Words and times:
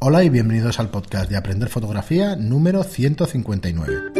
Hola 0.00 0.22
y 0.22 0.28
bienvenidos 0.28 0.78
al 0.78 0.90
podcast 0.90 1.28
de 1.28 1.36
Aprender 1.36 1.68
Fotografía 1.68 2.36
número 2.36 2.84
159. 2.84 4.12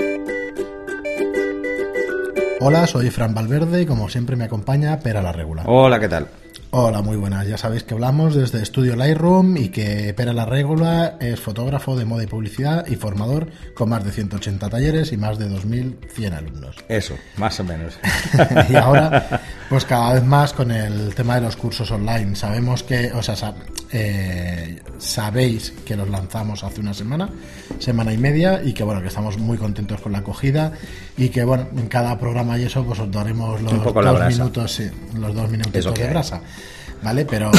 Hola, 2.59 2.85
soy 2.89 3.11
Fran 3.11 3.33
Valverde 3.33 3.83
y 3.83 3.87
como 3.87 4.09
siempre 4.09 4.35
me 4.35 4.43
acompaña 4.43 4.99
Pera 4.99 5.23
la 5.23 5.31
Regula. 5.31 5.63
Hola, 5.67 6.01
¿qué 6.01 6.09
tal? 6.09 6.27
Hola, 6.71 7.01
muy 7.01 7.17
buenas. 7.17 7.47
Ya 7.49 7.57
sabéis 7.57 7.83
que 7.83 7.95
hablamos 7.95 8.35
desde 8.35 8.63
Estudio 8.63 8.95
Lightroom 8.95 9.57
y 9.57 9.71
que 9.71 10.13
Pera 10.13 10.35
la 10.35 10.45
Regula 10.45 11.17
es 11.19 11.41
fotógrafo 11.41 11.97
de 11.97 12.05
moda 12.05 12.25
y 12.25 12.27
publicidad 12.27 12.87
y 12.87 12.97
formador 12.97 13.49
con 13.73 13.89
más 13.89 14.05
de 14.05 14.13
180 14.13 14.69
talleres 14.69 15.11
y 15.13 15.17
más 15.17 15.39
de 15.39 15.49
2.100 15.49 16.37
alumnos. 16.37 16.77
Eso, 16.89 17.15
más 17.39 17.59
o 17.61 17.65
menos. 17.65 17.99
y 18.69 18.77
ahora, 18.77 19.41
pues 19.71 19.87
cada 19.87 20.13
vez 20.13 20.25
más 20.25 20.53
con 20.53 20.71
el 20.71 21.15
tema 21.15 21.37
de 21.37 21.41
los 21.41 21.57
cursos 21.57 21.91
online. 21.91 22.37
Sabemos 22.37 22.83
que, 22.83 23.13
o 23.13 23.23
sea, 23.23 23.55
eh, 23.91 24.83
sabéis 24.99 25.73
que 25.87 25.97
los 25.97 26.11
lanzamos 26.11 26.65
hace 26.65 26.83
una 26.83 26.93
semana, 26.93 27.31
semana 27.79 28.13
y 28.13 28.19
media, 28.19 28.61
y 28.63 28.75
que 28.75 28.85
bueno, 28.85 29.01
que 29.01 29.09
estamos 29.09 29.39
muy 29.39 29.57
contentos 29.57 30.03
con 30.03 30.13
la 30.13 30.19
acogida 30.19 30.73
y 31.17 31.31
que 31.31 31.45
bueno, 31.45 31.67
en 31.75 31.89
cada 31.89 32.19
programa 32.19 32.59
y 32.59 32.65
eso, 32.65 32.85
pues 32.85 33.01
os 33.01 33.11
daremos 33.11 33.63
los 33.63 33.73
dos 33.83 34.29
minutos, 34.29 34.71
sí, 34.71 34.91
los 35.15 35.35
dos 35.35 35.51
minutos 35.51 35.95
de 35.95 36.11
brasa. 36.11 36.43
¿Vale? 37.03 37.25
Pero, 37.25 37.51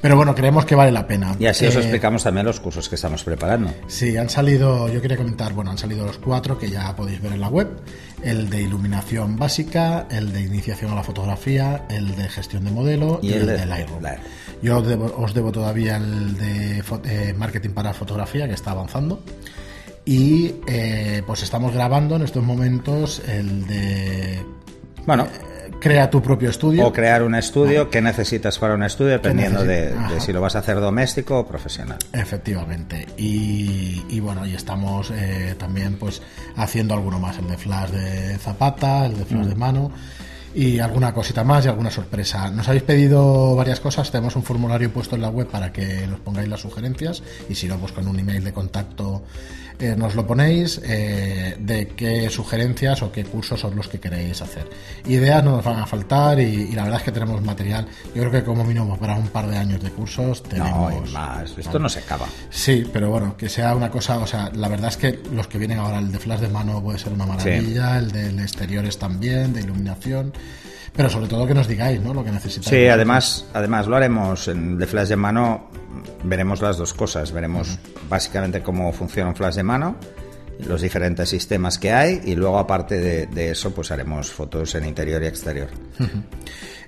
pero 0.00 0.16
bueno, 0.16 0.34
creemos 0.34 0.64
que 0.64 0.74
vale 0.74 0.92
la 0.92 1.06
pena. 1.06 1.34
Y 1.38 1.46
así 1.46 1.66
os 1.66 1.74
eh, 1.76 1.80
explicamos 1.80 2.22
también 2.22 2.46
los 2.46 2.60
cursos 2.60 2.88
que 2.88 2.94
estamos 2.94 3.24
preparando. 3.24 3.72
Sí, 3.88 4.16
han 4.16 4.28
salido, 4.28 4.88
yo 4.88 5.00
quería 5.02 5.16
comentar, 5.16 5.52
bueno, 5.52 5.70
han 5.70 5.78
salido 5.78 6.06
los 6.06 6.18
cuatro 6.18 6.58
que 6.58 6.70
ya 6.70 6.94
podéis 6.94 7.20
ver 7.20 7.32
en 7.32 7.40
la 7.40 7.48
web. 7.48 7.68
El 8.22 8.48
de 8.50 8.62
iluminación 8.62 9.36
básica, 9.36 10.06
el 10.10 10.32
de 10.32 10.42
iniciación 10.42 10.92
a 10.92 10.94
la 10.94 11.02
fotografía, 11.02 11.86
el 11.88 12.14
de 12.16 12.28
gestión 12.28 12.64
de 12.64 12.70
modelo 12.70 13.20
y, 13.22 13.32
el, 13.32 13.46
de, 13.46 13.66
Lightroom. 13.66 14.02
Yo 14.62 14.78
os 14.78 15.34
debo, 15.34 15.52
todavía 15.52 15.96
el 15.96 16.36
de 16.36 16.82
eh, 17.04 17.34
marketing 17.36 17.70
para 17.70 17.92
fotografía, 17.92 18.46
que 18.48 18.54
está 18.54 18.72
avanzando. 18.72 19.22
Y 20.04 20.54
eh, 20.66 21.22
pues 21.26 21.42
estamos 21.42 21.74
grabando 21.74 22.16
en 22.16 22.22
estos 22.22 22.42
momentos 22.42 23.20
el 23.28 23.66
de... 23.66 24.42
Bueno, 25.06 25.28
crea 25.80 26.10
tu 26.10 26.22
propio 26.22 26.50
estudio. 26.50 26.86
O 26.86 26.92
crear 26.92 27.22
un 27.22 27.34
estudio. 27.34 27.90
que 27.90 28.00
necesitas 28.00 28.58
para 28.58 28.74
un 28.74 28.82
estudio? 28.82 29.12
Dependiendo 29.12 29.64
de, 29.64 29.94
si 30.20 30.32
lo 30.32 30.40
vas 30.40 30.56
a 30.56 30.60
hacer 30.60 30.80
doméstico 30.80 31.38
o 31.38 31.46
profesional. 31.46 31.98
Efectivamente. 32.12 33.06
Y, 33.16 34.20
bueno, 34.20 34.46
y 34.46 34.54
estamos 34.54 35.10
eh, 35.14 35.54
también 35.58 35.96
pues 35.96 36.22
haciendo 36.56 36.94
alguno 36.94 37.18
más. 37.18 37.38
El 37.38 37.48
de 37.48 37.56
flash 37.56 37.90
de 37.90 38.38
zapata, 38.38 39.06
el 39.06 39.16
de 39.16 39.24
flash 39.24 39.46
de 39.46 39.54
mm. 39.54 39.58
mano 39.58 39.92
y 40.54 40.78
alguna 40.78 41.12
cosita 41.12 41.44
más 41.44 41.64
y 41.64 41.68
alguna 41.68 41.90
sorpresa. 41.90 42.50
Nos 42.50 42.66
habéis 42.68 42.82
pedido 42.82 43.54
varias 43.54 43.80
cosas, 43.80 44.10
tenemos 44.10 44.34
un 44.36 44.42
formulario 44.42 44.92
puesto 44.92 45.14
en 45.14 45.22
la 45.22 45.28
web 45.28 45.46
para 45.46 45.72
que 45.72 46.06
nos 46.06 46.20
pongáis 46.20 46.48
las 46.48 46.60
sugerencias 46.60 47.22
y 47.48 47.54
si 47.54 47.68
no, 47.68 47.76
pues 47.76 47.92
con 47.92 48.08
un 48.08 48.18
email 48.18 48.42
de 48.42 48.52
contacto 48.52 49.22
eh, 49.80 49.94
nos 49.96 50.14
lo 50.14 50.26
ponéis 50.26 50.80
eh, 50.84 51.56
de 51.58 51.88
qué 51.88 52.28
sugerencias 52.30 53.02
o 53.02 53.12
qué 53.12 53.24
cursos 53.24 53.60
son 53.60 53.76
los 53.76 53.88
que 53.88 53.98
queréis 53.98 54.42
hacer. 54.42 54.68
Ideas 55.06 55.44
no 55.44 55.52
nos 55.52 55.64
van 55.64 55.78
a 55.78 55.86
faltar 55.86 56.40
y, 56.40 56.72
la 56.72 56.84
verdad 56.84 56.98
es 56.98 57.04
que 57.04 57.12
tenemos 57.12 57.40
material, 57.42 57.86
yo 58.14 58.22
creo 58.22 58.30
que 58.30 58.44
como 58.44 58.64
mínimo 58.64 58.98
para 58.98 59.14
un 59.16 59.28
par 59.28 59.48
de 59.48 59.56
años 59.56 59.82
de 59.82 59.90
cursos 59.90 60.42
tenemos... 60.42 60.94
No, 60.94 61.12
más, 61.12 61.56
esto 61.56 61.78
no 61.78 61.88
se 61.88 62.00
acaba. 62.00 62.26
Sí, 62.50 62.84
pero 62.92 63.10
bueno, 63.10 63.36
que 63.36 63.48
sea 63.48 63.74
una 63.74 63.90
cosa, 63.90 64.18
o 64.18 64.26
sea, 64.26 64.50
la 64.54 64.68
verdad 64.68 64.88
es 64.88 64.96
que 64.96 65.20
los 65.32 65.46
que 65.46 65.58
vienen 65.58 65.78
ahora, 65.78 65.98
el 65.98 66.10
de 66.10 66.18
flash 66.18 66.40
de 66.40 66.48
mano 66.48 66.82
puede 66.82 66.98
ser 66.98 67.12
una 67.12 67.26
maravilla, 67.26 67.98
el 67.98 68.10
del 68.10 68.38
exteriores 68.40 68.98
también, 68.98 69.52
de 69.52 69.60
iluminación 69.60 70.32
pero 70.94 71.08
sobre 71.08 71.28
todo 71.28 71.46
que 71.46 71.54
nos 71.54 71.68
digáis 71.68 72.00
¿no? 72.00 72.14
lo 72.14 72.24
que 72.24 72.30
necesitáis. 72.30 72.68
Sí, 72.68 72.86
además, 72.86 73.46
además 73.54 73.86
lo 73.86 73.96
haremos 73.96 74.48
en, 74.48 74.78
de 74.78 74.86
flash 74.86 75.08
de 75.08 75.16
mano, 75.16 75.70
veremos 76.24 76.60
las 76.60 76.76
dos 76.76 76.94
cosas, 76.94 77.32
veremos 77.32 77.78
básicamente 78.08 78.62
cómo 78.62 78.92
funciona 78.92 79.30
un 79.30 79.36
flash 79.36 79.54
de 79.54 79.62
mano, 79.62 79.96
los 80.66 80.82
diferentes 80.82 81.28
sistemas 81.28 81.78
que 81.78 81.92
hay 81.92 82.20
y 82.24 82.34
luego 82.34 82.58
aparte 82.58 83.26
de, 83.26 83.50
eso 83.50 83.72
pues 83.72 83.90
haremos 83.90 84.30
fotos 84.30 84.74
en 84.74 84.84
interior 84.84 85.22
y 85.22 85.26
exterior. 85.26 85.68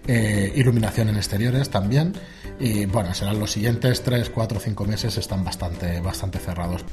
Eh, 0.07 0.53
iluminación 0.57 1.11
en 1.11 1.17
exteriores 1.17 1.71
también 1.71 2.15
y 2.59 2.87
bueno, 2.87 3.15
serán 3.15 3.39
los 3.39 3.53
siguientes 3.53 4.03
3, 4.03 4.31
4, 4.31 4.61
5 4.61 4.85
meses 4.85 5.17
están 5.17 5.45
bastante, 5.45 6.01
bastante 6.01 6.39
cerrados. 6.39 6.85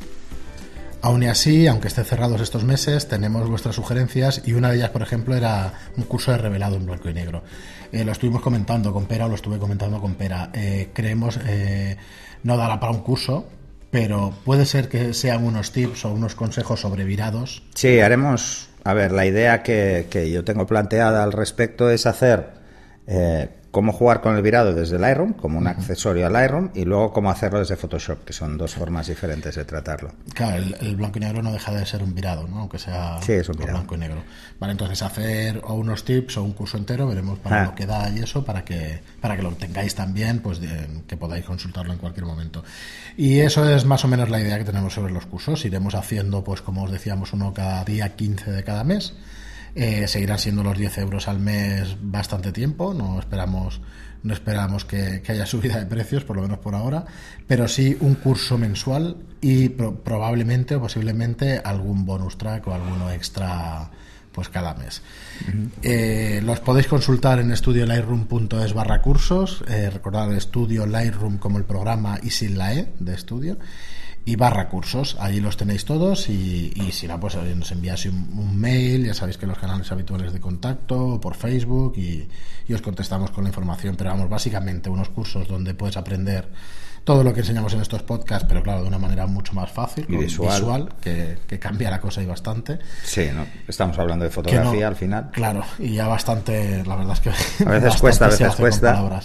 Aún 1.07 1.23
y 1.23 1.27
así, 1.27 1.67
aunque 1.67 1.87
estén 1.87 2.03
cerrados 2.03 2.41
estos 2.41 2.65
meses, 2.65 3.07
tenemos 3.07 3.47
vuestras 3.47 3.75
sugerencias 3.75 4.41
y 4.45 4.51
una 4.51 4.71
de 4.71 4.75
ellas, 4.75 4.89
por 4.89 5.01
ejemplo, 5.01 5.37
era 5.37 5.71
un 5.95 6.03
curso 6.03 6.31
de 6.31 6.37
revelado 6.37 6.75
en 6.75 6.85
blanco 6.85 7.09
y 7.09 7.13
negro. 7.13 7.43
Eh, 7.93 8.03
lo 8.03 8.11
estuvimos 8.11 8.41
comentando 8.41 8.91
con 8.91 9.05
Pera, 9.05 9.25
o 9.25 9.29
lo 9.29 9.35
estuve 9.35 9.57
comentando 9.57 10.01
con 10.01 10.15
Pera. 10.15 10.49
Eh, 10.53 10.89
creemos, 10.91 11.39
eh, 11.47 11.95
no 12.43 12.57
dará 12.57 12.81
para 12.81 12.91
un 12.91 12.99
curso, 13.03 13.47
pero 13.89 14.33
puede 14.43 14.65
ser 14.65 14.89
que 14.89 15.13
sean 15.13 15.45
unos 15.45 15.71
tips 15.71 16.03
o 16.03 16.11
unos 16.11 16.35
consejos 16.35 16.81
sobre 16.81 17.05
virados. 17.05 17.63
Sí, 17.73 18.01
haremos. 18.01 18.67
A 18.83 18.93
ver, 18.93 19.13
la 19.13 19.25
idea 19.25 19.63
que, 19.63 20.07
que 20.09 20.29
yo 20.29 20.43
tengo 20.43 20.67
planteada 20.67 21.23
al 21.23 21.31
respecto 21.31 21.89
es 21.89 22.05
hacer 22.05 22.49
cómo 23.77 23.93
jugar 23.93 24.21
con 24.21 24.35
el 24.35 24.41
virado 24.41 24.73
desde 24.73 24.95
el 24.95 25.03
Lightroom, 25.03 25.33
como 25.33 25.59
un 25.59 25.67
accesorio 25.67 26.25
al 26.25 26.33
Lightroom, 26.33 26.71
y 26.73 26.83
luego 26.83 27.13
cómo 27.13 27.29
hacerlo 27.29 27.59
desde 27.59 27.75
Photoshop, 27.75 28.25
que 28.25 28.33
son 28.33 28.57
dos 28.57 28.73
formas 28.73 29.05
diferentes 29.05 29.53
de 29.53 29.65
tratarlo. 29.65 30.13
Claro, 30.33 30.63
el, 30.81 30.95
blanco 30.95 31.19
y 31.19 31.21
negro 31.21 31.43
no 31.43 31.51
deja 31.51 31.71
de 31.71 31.85
ser 31.85 32.01
un 32.01 32.15
virado, 32.15 32.47
¿no? 32.47 32.61
aunque 32.61 32.79
sea 32.79 33.19
sí, 33.21 33.33
es 33.33 33.47
un 33.49 33.57
blanco 33.57 33.93
y 33.93 33.99
negro. 33.99 34.23
Vale, 34.59 34.71
entonces 34.71 35.01
hacer 35.03 35.61
o 35.63 35.75
unos 35.75 36.03
tips 36.05 36.37
o 36.37 36.43
un 36.43 36.53
curso 36.53 36.77
entero, 36.77 37.07
veremos 37.07 37.37
para 37.37 37.61
ah. 37.61 37.65
lo 37.65 37.75
que 37.75 37.85
da 37.85 38.09
y 38.09 38.17
eso, 38.17 38.43
para 38.43 38.65
que, 38.65 38.99
para 39.21 39.35
que 39.35 39.43
lo 39.43 39.51
tengáis 39.51 39.93
también, 39.93 40.39
pues 40.39 40.59
que 41.07 41.17
podáis 41.17 41.45
consultarlo 41.45 41.93
en 41.93 41.99
cualquier 41.99 42.25
momento. 42.25 42.63
Y 43.15 43.41
eso 43.41 43.69
es 43.69 43.85
más 43.85 44.03
o 44.03 44.07
menos 44.07 44.29
la 44.29 44.39
idea 44.39 44.57
que 44.57 44.65
tenemos 44.65 44.93
sobre 44.93 45.13
los 45.13 45.27
cursos. 45.27 45.63
Iremos 45.65 45.93
haciendo, 45.93 46.43
pues 46.43 46.61
como 46.61 46.83
os 46.83 46.91
decíamos, 46.91 47.31
uno 47.33 47.53
cada 47.53 47.83
día 47.83 48.15
15 48.15 48.51
de 48.51 48.63
cada 48.63 48.83
mes 48.83 49.13
eh, 49.77 50.07
seguirán 50.07 50.39
siendo 50.39 50.63
los 50.63 50.75
10 50.75 50.97
euros 50.97 51.27
al 51.27 51.39
mes 51.39 51.95
bastante 52.01 52.51
tiempo, 52.51 52.95
no 52.95 53.19
esperamos, 53.19 53.79
no 54.23 54.33
esperamos 54.33 54.85
que, 54.85 55.21
haya 55.27 55.45
subida 55.45 55.77
de 55.77 55.85
precios, 55.85 56.23
por 56.23 56.35
lo 56.35 56.41
menos 56.41 56.57
por 56.57 56.73
ahora, 56.73 57.05
pero 57.45 57.67
sí 57.67 57.95
un 57.99 58.15
curso 58.15 58.57
mensual 58.57 59.17
y 59.39 59.69
probablemente 59.69 60.75
o 60.75 60.81
posiblemente 60.81 61.61
algún 61.63 62.05
bonus 62.05 62.39
track 62.39 62.65
o 62.67 62.73
alguno 62.73 63.11
extra 63.11 63.91
pues 64.31 64.49
cada 64.49 64.73
mes. 64.73 65.03
Eh, 65.83 66.41
los 66.43 66.59
podéis 66.59 66.87
consultar 66.87 67.39
en 67.39 67.51
estudiolightroom.es 67.51 68.73
barra 68.73 69.01
cursos, 69.01 69.63
eh, 69.67 69.91
recordad 69.91 70.33
Estudio 70.33 70.87
Lightroom 70.87 71.37
como 71.37 71.59
el 71.59 71.65
programa 71.65 72.19
y 72.23 72.31
sin 72.31 72.57
la 72.57 72.73
E 72.73 72.93
de 72.99 73.13
estudio 73.13 73.57
y 74.27 74.35
barra 74.35 74.67
cursos. 74.67 75.15
Allí 75.21 75.39
los 75.39 75.55
tenéis 75.55 75.85
todos 75.85 76.27
y, 76.27 76.73
si 76.91 77.07
no, 77.07 77.17
pues 77.17 77.37
nos 77.37 77.71
enviáis 77.71 78.07
un, 78.07 78.59
mail, 78.59 79.05
ya 79.05 79.13
sabéis 79.13 79.37
que 79.37 79.47
los 79.47 79.57
canales 79.57 79.89
habituales 79.89 80.33
de 80.33 80.41
contacto, 80.41 81.17
por 81.21 81.33
Facebook 81.33 81.97
y, 81.97 82.27
os 82.73 82.81
contestamos 82.81 83.31
con 83.31 83.45
la 83.45 83.51
información. 83.51 83.95
Pero 83.95 84.09
vamos, 84.09 84.29
básicamente 84.29 84.89
unos 84.89 85.07
cursos 85.09 85.47
donde 85.47 85.73
puedes 85.73 85.95
aprender 85.95 86.49
todo 87.05 87.23
lo 87.23 87.33
que 87.33 87.39
enseñamos 87.39 87.73
en 87.73 87.79
estos 87.79 88.03
podcasts, 88.03 88.45
pero 88.49 88.61
claro, 88.61 88.81
de 88.81 88.89
una 88.89 88.99
manera 88.99 89.27
mucho 89.27 89.53
más 89.53 89.71
fácil, 89.71 90.05
y 90.09 90.17
visual, 90.17 90.89
que, 90.99 91.37
cambia 91.57 91.89
la 91.89 92.01
cosa 92.01 92.21
y 92.21 92.25
bastante. 92.25 92.79
Sí, 93.05 93.29
¿no? 93.33 93.45
estamos 93.65 93.97
hablando 93.97 94.25
de 94.25 94.31
fotografía 94.31 94.89
al 94.89 94.97
final. 94.97 95.29
Claro, 95.31 95.63
y 95.79 95.93
ya 95.93 96.05
bastante, 96.05 96.83
la 96.83 96.97
verdad 96.97 97.13
es 97.13 97.21
que... 97.21 97.65
A 97.65 97.69
veces 97.69 97.95
cuesta, 98.01 98.25
a 98.25 98.27
veces 98.27 98.55
cuesta. 98.55 99.21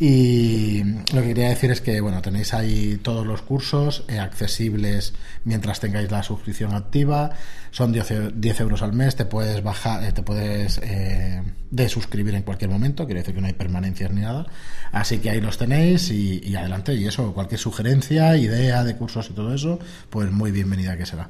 Y 0.00 0.84
lo 1.12 1.22
que 1.22 1.28
quería 1.28 1.48
decir 1.48 1.72
es 1.72 1.80
que 1.80 2.00
bueno, 2.00 2.22
tenéis 2.22 2.54
ahí 2.54 3.00
todos 3.02 3.26
los 3.26 3.42
cursos 3.42 4.04
eh, 4.06 4.20
accesibles 4.20 5.12
mientras 5.44 5.80
tengáis 5.80 6.10
la 6.10 6.22
suscripción 6.22 6.72
activa. 6.72 7.30
Son 7.72 7.92
10, 7.92 8.60
euros 8.60 8.82
al 8.82 8.92
mes, 8.92 9.16
te 9.16 9.24
puedes 9.24 9.62
bajar, 9.62 10.04
eh, 10.04 10.12
te 10.12 10.22
puedes 10.22 10.78
eh, 10.84 11.42
desuscribir 11.72 12.36
en 12.36 12.42
cualquier 12.42 12.70
momento, 12.70 13.06
quiere 13.06 13.20
decir 13.20 13.34
que 13.34 13.40
no 13.40 13.48
hay 13.48 13.54
permanencias 13.54 14.12
ni 14.12 14.20
nada. 14.20 14.46
Así 14.92 15.18
que 15.18 15.30
ahí 15.30 15.40
los 15.40 15.58
tenéis 15.58 16.10
y, 16.10 16.42
y 16.44 16.54
adelante. 16.54 16.94
Y 16.94 17.04
eso, 17.04 17.34
cualquier 17.34 17.60
sugerencia, 17.60 18.36
idea 18.36 18.84
de 18.84 18.94
cursos 18.94 19.28
y 19.30 19.32
todo 19.32 19.52
eso, 19.52 19.80
pues 20.10 20.30
muy 20.30 20.52
bienvenida 20.52 20.96
que 20.96 21.06
será. 21.06 21.28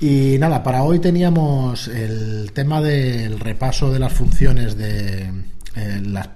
Y 0.00 0.36
nada, 0.38 0.62
para 0.62 0.82
hoy 0.82 0.98
teníamos 0.98 1.88
el 1.88 2.52
tema 2.52 2.82
del 2.82 3.40
repaso 3.40 3.90
de 3.90 3.98
las 3.98 4.12
funciones 4.12 4.76
de 4.76 5.30
las 6.02 6.28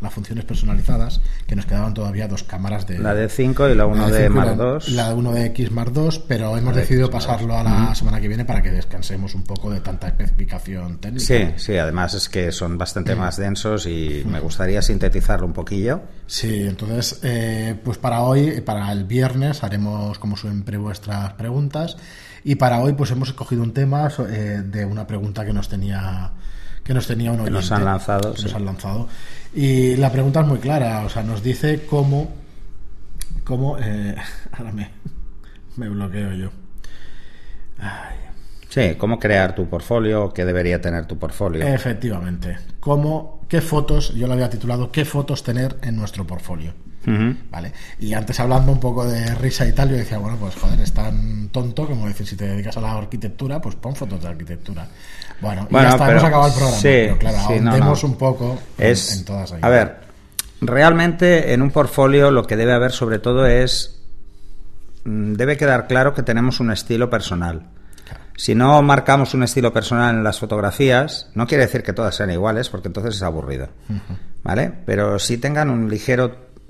las 0.00 0.12
funciones 0.12 0.44
personalizadas, 0.44 1.20
que 1.46 1.56
nos 1.56 1.66
quedaban 1.66 1.94
todavía 1.94 2.28
dos 2.28 2.42
cámaras 2.42 2.86
de... 2.86 2.98
La 2.98 3.14
de 3.14 3.28
5 3.28 3.68
y 3.68 3.74
la 3.74 3.86
1 3.86 4.10
de 4.10 4.28
Mar 4.28 4.56
2. 4.56 4.88
La 4.90 5.14
1 5.14 5.32
de 5.32 5.46
X 5.46 5.70
Mar 5.70 5.92
2, 5.92 6.20
pero 6.20 6.56
hemos 6.56 6.74
decidido 6.74 7.10
pasarlo 7.10 7.56
a 7.56 7.62
la 7.62 7.94
semana 7.94 8.20
que 8.20 8.28
viene 8.28 8.44
para 8.44 8.62
que 8.62 8.70
descansemos 8.70 9.34
un 9.34 9.42
poco 9.42 9.70
de 9.70 9.80
tanta 9.80 10.08
especificación 10.08 10.98
técnica. 10.98 11.24
Sí, 11.24 11.48
sí, 11.56 11.76
además 11.76 12.14
es 12.14 12.28
que 12.28 12.52
son 12.52 12.78
bastante 12.78 13.14
más 13.14 13.36
densos 13.36 13.86
y 13.86 14.24
me 14.26 14.40
gustaría 14.40 14.82
sintetizarlo 14.82 15.46
un 15.46 15.52
poquillo. 15.52 16.02
Sí, 16.26 16.64
entonces, 16.66 17.20
eh, 17.22 17.78
pues 17.84 17.98
para 17.98 18.22
hoy, 18.22 18.60
para 18.60 18.90
el 18.92 19.04
viernes, 19.04 19.62
haremos 19.62 20.18
como 20.18 20.36
siempre 20.36 20.78
vuestras 20.78 21.32
preguntas. 21.34 21.96
Y 22.42 22.54
para 22.54 22.80
hoy, 22.80 22.94
pues 22.94 23.10
hemos 23.10 23.28
escogido 23.28 23.62
un 23.62 23.72
tema 23.72 24.08
eh, 24.30 24.62
de 24.64 24.84
una 24.84 25.06
pregunta 25.06 25.44
que 25.44 25.52
nos 25.52 25.68
tenía 25.68 26.32
que 26.90 26.94
nos 26.94 27.06
tenía 27.06 27.30
un 27.30 27.38
oyente. 27.38 27.52
nos 27.52 27.70
han 27.70 27.84
lanzado. 27.84 28.30
nos 28.30 28.52
han 28.52 28.64
lanzado. 28.64 29.08
Y 29.54 29.94
la 29.94 30.10
pregunta 30.10 30.40
es 30.40 30.46
muy 30.48 30.58
clara, 30.58 31.04
o 31.04 31.08
sea, 31.08 31.22
nos 31.22 31.40
dice 31.40 31.86
cómo, 31.88 32.32
cómo... 33.44 33.78
eh, 33.78 34.16
ahora 34.52 34.72
me, 34.72 34.90
me 35.76 35.88
bloqueo 35.88 36.32
yo. 36.32 36.50
Ay. 37.78 38.29
Sí, 38.70 38.94
cómo 38.96 39.18
crear 39.18 39.54
tu 39.54 39.68
portfolio, 39.68 40.32
qué 40.32 40.44
debería 40.44 40.80
tener 40.80 41.04
tu 41.06 41.18
portfolio. 41.18 41.66
Efectivamente. 41.66 42.56
¿Cómo, 42.80 43.40
¿Qué 43.48 43.60
fotos? 43.60 44.14
Yo 44.14 44.26
lo 44.28 44.32
había 44.34 44.48
titulado 44.48 44.90
¿Qué 44.92 45.04
fotos 45.04 45.42
tener 45.42 45.76
en 45.82 45.96
nuestro 45.96 46.24
portfolio? 46.26 46.72
¿Vale? 47.50 47.72
Y 47.98 48.12
antes 48.12 48.38
hablando 48.38 48.70
un 48.72 48.78
poco 48.78 49.06
de 49.06 49.34
risa 49.36 49.66
y 49.66 49.72
tal, 49.72 49.88
yo 49.90 49.96
decía, 49.96 50.18
bueno, 50.18 50.36
pues 50.38 50.54
joder, 50.54 50.78
es 50.80 50.92
tan 50.92 51.48
tonto 51.48 51.86
como 51.86 52.06
decir, 52.06 52.26
si 52.26 52.36
te 52.36 52.46
dedicas 52.46 52.76
a 52.76 52.80
la 52.82 52.92
arquitectura, 52.92 53.60
pues 53.60 53.74
pon 53.74 53.96
fotos 53.96 54.20
de 54.22 54.28
arquitectura. 54.28 54.86
Bueno, 55.40 55.66
y 55.68 55.72
Bueno, 55.72 55.88
ya 55.88 55.94
está, 55.94 56.06
pero- 56.06 56.18
hemos 56.18 56.28
acabado 56.28 56.48
el 56.48 56.54
programa. 56.54 56.76
sí, 56.76 56.82
pero 56.88 57.18
claro, 57.18 57.36
sí, 57.38 57.52
ahondemos 57.54 58.02
no. 58.04 58.08
un 58.10 58.16
poco 58.16 58.58
en- 58.78 58.86
es 58.86 59.16
en, 59.16 59.24
todas 59.24 59.50
ellas. 59.50 59.64
a 59.64 59.68
ver 59.70 59.96
realmente 60.60 61.54
en 61.54 61.62
un 61.62 61.70
portfolio 61.70 62.30
lo 62.30 62.46
que 62.46 62.56
debe 62.56 62.72
haber 62.74 62.92
sobre 62.92 63.18
todo 63.18 63.46
es 63.46 63.98
mm, 65.04 65.32
debe 65.32 65.56
quedar 65.56 65.86
claro 65.86 66.12
que 66.14 66.22
tenemos 66.22 66.60
un 66.60 66.70
estilo 66.70 67.08
personal 67.08 67.62
si 68.40 68.54
no 68.54 68.80
marcamos 68.82 69.34
un 69.34 69.42
estilo 69.42 69.70
personal 69.70 70.14
en 70.16 70.24
las 70.24 70.38
fotografías 70.38 71.28
no 71.34 71.46
quiere 71.46 71.66
decir 71.66 71.82
que 71.82 71.92
todas 71.92 72.14
sean 72.16 72.30
iguales 72.30 72.70
porque 72.70 72.88
entonces 72.88 73.16
es 73.16 73.22
aburrido 73.22 73.68
vale 74.42 74.72
pero 74.86 75.18
sí 75.18 75.36
tengan 75.36 75.68
un 75.68 75.88
ligero 75.90 76.24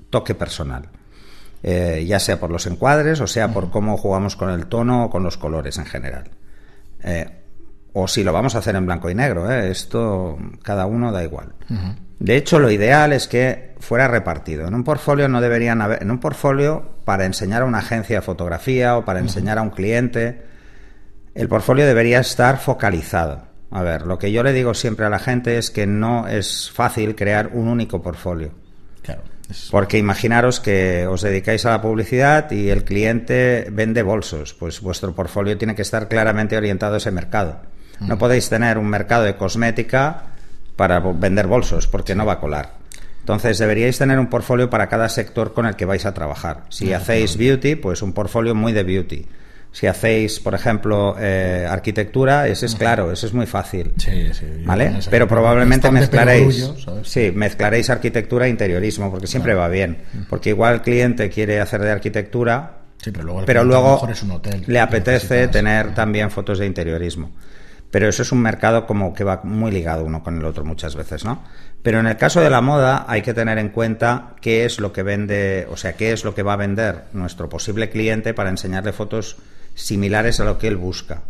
toque 0.09 0.35
personal 0.35 0.83
Eh, 1.63 2.05
ya 2.07 2.19
sea 2.19 2.39
por 2.39 2.49
los 2.49 2.65
encuadres 2.65 3.21
o 3.21 3.27
sea 3.27 3.47
por 3.53 3.69
cómo 3.69 3.95
jugamos 3.95 4.35
con 4.35 4.49
el 4.49 4.65
tono 4.65 5.05
o 5.05 5.09
con 5.09 5.21
los 5.23 5.37
colores 5.37 5.77
en 5.77 5.85
general 5.85 6.23
Eh, 7.03 7.25
o 7.93 8.07
si 8.07 8.23
lo 8.23 8.33
vamos 8.33 8.55
a 8.55 8.59
hacer 8.59 8.75
en 8.75 8.85
blanco 8.85 9.09
y 9.09 9.15
negro, 9.15 9.51
¿eh? 9.51 9.69
esto 9.69 10.37
cada 10.63 10.85
uno 10.85 11.11
da 11.11 11.23
igual. 11.23 11.49
De 12.19 12.37
hecho, 12.37 12.57
lo 12.59 12.69
ideal 12.71 13.11
es 13.11 13.27
que 13.27 13.75
fuera 13.79 14.07
repartido. 14.07 14.65
En 14.67 14.73
un 14.75 14.83
portfolio 14.83 15.27
no 15.27 15.41
deberían 15.41 15.81
haber, 15.81 16.01
en 16.01 16.09
un 16.09 16.19
portfolio 16.19 16.83
para 17.03 17.25
enseñar 17.25 17.63
a 17.63 17.65
una 17.65 17.79
agencia 17.79 18.17
de 18.17 18.21
fotografía 18.21 18.95
o 18.95 19.03
para 19.03 19.19
enseñar 19.19 19.57
a 19.57 19.61
un 19.61 19.71
cliente, 19.71 20.41
el 21.35 21.47
portfolio 21.47 21.85
debería 21.85 22.19
estar 22.19 22.57
focalizado. 22.59 23.43
A 23.69 23.83
ver, 23.83 24.05
lo 24.05 24.19
que 24.19 24.31
yo 24.31 24.43
le 24.43 24.51
digo 24.51 24.73
siempre 24.73 25.05
a 25.05 25.09
la 25.09 25.19
gente 25.19 25.57
es 25.57 25.71
que 25.71 25.87
no 25.87 26.27
es 26.27 26.69
fácil 26.71 27.15
crear 27.15 27.51
un 27.53 27.69
único 27.69 28.01
portfolio. 28.01 28.51
Claro, 29.01 29.21
Porque 29.71 29.97
imaginaros 29.97 30.59
que 30.59 31.07
os 31.07 31.21
dedicáis 31.21 31.65
a 31.65 31.71
la 31.71 31.81
publicidad 31.81 32.51
y 32.51 32.69
el 32.69 32.83
cliente 32.83 33.67
vende 33.71 34.03
bolsos, 34.03 34.53
pues 34.53 34.81
vuestro 34.81 35.15
portfolio 35.15 35.57
tiene 35.57 35.75
que 35.75 35.81
estar 35.83 36.09
claramente 36.09 36.57
orientado 36.57 36.95
a 36.95 36.97
ese 36.97 37.11
mercado. 37.11 37.61
No 38.01 38.17
podéis 38.17 38.49
tener 38.49 38.77
un 38.77 38.87
mercado 38.87 39.23
de 39.23 39.37
cosmética 39.37 40.23
para 40.75 40.99
vender 40.99 41.47
bolsos, 41.47 41.87
porque 41.87 42.15
no 42.15 42.25
va 42.25 42.33
a 42.33 42.39
colar. 42.39 42.73
Entonces 43.19 43.59
deberíais 43.59 43.99
tener 43.99 44.17
un 44.17 44.27
portfolio 44.27 44.69
para 44.69 44.89
cada 44.89 45.07
sector 45.07 45.53
con 45.53 45.67
el 45.67 45.75
que 45.75 45.85
vais 45.85 46.05
a 46.05 46.13
trabajar. 46.13 46.63
Si 46.69 46.91
hacéis 46.91 47.37
beauty, 47.37 47.75
pues 47.75 48.01
un 48.01 48.13
portfolio 48.13 48.55
muy 48.55 48.73
de 48.73 48.83
beauty. 48.83 49.25
Si 49.73 49.87
hacéis, 49.87 50.39
por 50.39 50.53
ejemplo, 50.53 51.15
eh, 51.17 51.65
arquitectura, 51.69 52.47
ese 52.47 52.65
es 52.65 52.75
claro, 52.75 53.11
ese 53.11 53.27
es 53.27 53.33
muy 53.33 53.45
fácil. 53.45 53.93
Sí, 53.97 54.29
sí. 54.33 54.45
¿Vale? 54.65 54.99
Pero 55.09 55.27
probablemente 55.27 55.89
mezclaréis. 55.89 56.69
Sí, 57.03 57.31
mezclaréis 57.33 57.89
arquitectura 57.89 58.47
e 58.47 58.49
interiorismo, 58.49 59.09
porque 59.09 59.27
siempre 59.27 59.53
va 59.53 59.69
bien. 59.69 59.99
Porque 60.29 60.49
igual 60.49 60.75
el 60.75 60.81
cliente 60.81 61.29
quiere 61.29 61.61
hacer 61.61 61.81
de 61.81 61.91
arquitectura, 61.91 62.77
Sí, 63.01 63.09
pero 63.11 63.23
luego, 63.23 63.45
pero 63.45 63.63
mejor 63.63 64.11
es 64.11 64.21
un 64.21 64.31
hotel. 64.31 64.63
le 64.67 64.79
apetece 64.79 65.47
tener 65.47 65.95
también 65.95 66.29
fotos 66.29 66.59
de 66.59 66.67
interiorismo. 66.67 67.31
Pero 67.89 68.07
eso 68.07 68.21
es 68.21 68.31
un 68.31 68.41
mercado 68.41 68.85
como 68.85 69.13
que 69.13 69.23
va 69.23 69.41
muy 69.43 69.71
ligado 69.71 70.05
uno 70.05 70.23
con 70.23 70.37
el 70.37 70.45
otro 70.45 70.63
muchas 70.63 70.95
veces, 70.95 71.25
¿no? 71.25 71.43
Pero 71.81 71.99
en 71.99 72.07
el 72.07 72.15
caso 72.15 72.39
de 72.39 72.49
la 72.49 72.61
moda 72.61 73.05
hay 73.07 73.21
que 73.21 73.33
tener 73.33 73.57
en 73.57 73.69
cuenta 73.69 74.35
qué 74.39 74.65
es 74.65 74.79
lo 74.79 74.93
que 74.93 75.03
vende, 75.03 75.67
o 75.69 75.75
sea, 75.75 75.93
qué 75.93 76.13
es 76.13 76.23
lo 76.23 76.35
que 76.35 76.43
va 76.43 76.53
a 76.53 76.57
vender 76.57 77.05
nuestro 77.13 77.49
posible 77.49 77.89
cliente 77.89 78.33
para 78.33 78.49
enseñarle 78.49 78.93
fotos 78.93 79.37
similares 79.75 80.39
a 80.39 80.45
lo 80.45 80.57
que 80.57 80.67
él 80.67 80.77
busca. 80.77 81.23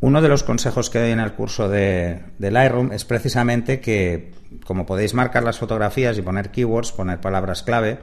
Uno 0.00 0.20
de 0.20 0.28
los 0.28 0.42
consejos 0.42 0.90
que 0.90 0.98
doy 1.00 1.10
en 1.10 1.20
el 1.20 1.32
curso 1.32 1.68
de, 1.68 2.22
de 2.38 2.50
Lightroom 2.50 2.92
es 2.92 3.04
precisamente 3.04 3.80
que, 3.80 4.32
como 4.64 4.84
podéis 4.86 5.14
marcar 5.14 5.42
las 5.42 5.58
fotografías 5.58 6.18
y 6.18 6.22
poner 6.22 6.50
keywords, 6.50 6.92
poner 6.92 7.20
palabras 7.20 7.62
clave, 7.62 7.98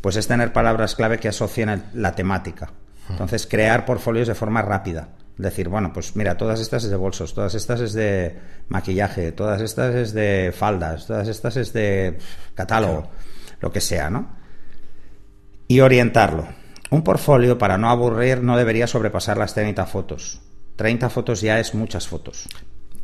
pues 0.00 0.16
es 0.16 0.26
tener 0.26 0.52
palabras 0.52 0.94
clave 0.94 1.18
que 1.18 1.28
asocien 1.28 1.68
el- 1.68 1.82
la 1.94 2.14
temática. 2.14 2.72
Entonces, 3.10 3.46
crear 3.46 3.84
portfolios 3.84 4.28
de 4.28 4.34
forma 4.34 4.62
rápida. 4.62 5.08
Decir, 5.36 5.68
bueno, 5.68 5.92
pues 5.92 6.16
mira, 6.16 6.36
todas 6.36 6.60
estas 6.60 6.84
es 6.84 6.90
de 6.90 6.96
bolsos, 6.96 7.34
todas 7.34 7.54
estas 7.54 7.80
es 7.80 7.92
de 7.92 8.38
maquillaje, 8.68 9.32
todas 9.32 9.60
estas 9.62 9.94
es 9.94 10.12
de 10.12 10.52
faldas, 10.56 11.06
todas 11.06 11.26
estas 11.28 11.56
es 11.56 11.72
de 11.72 12.18
catálogo, 12.54 13.10
lo 13.60 13.72
que 13.72 13.80
sea, 13.80 14.10
¿no? 14.10 14.36
Y 15.66 15.80
orientarlo. 15.80 16.46
Un 16.90 17.02
portfolio, 17.02 17.56
para 17.58 17.78
no 17.78 17.88
aburrir, 17.88 18.42
no 18.42 18.56
debería 18.56 18.86
sobrepasar 18.86 19.36
las 19.38 19.54
30 19.54 19.86
fotos. 19.86 20.40
30 20.76 21.08
fotos 21.10 21.40
ya 21.40 21.60
es 21.60 21.74
muchas 21.74 22.08
fotos. 22.08 22.48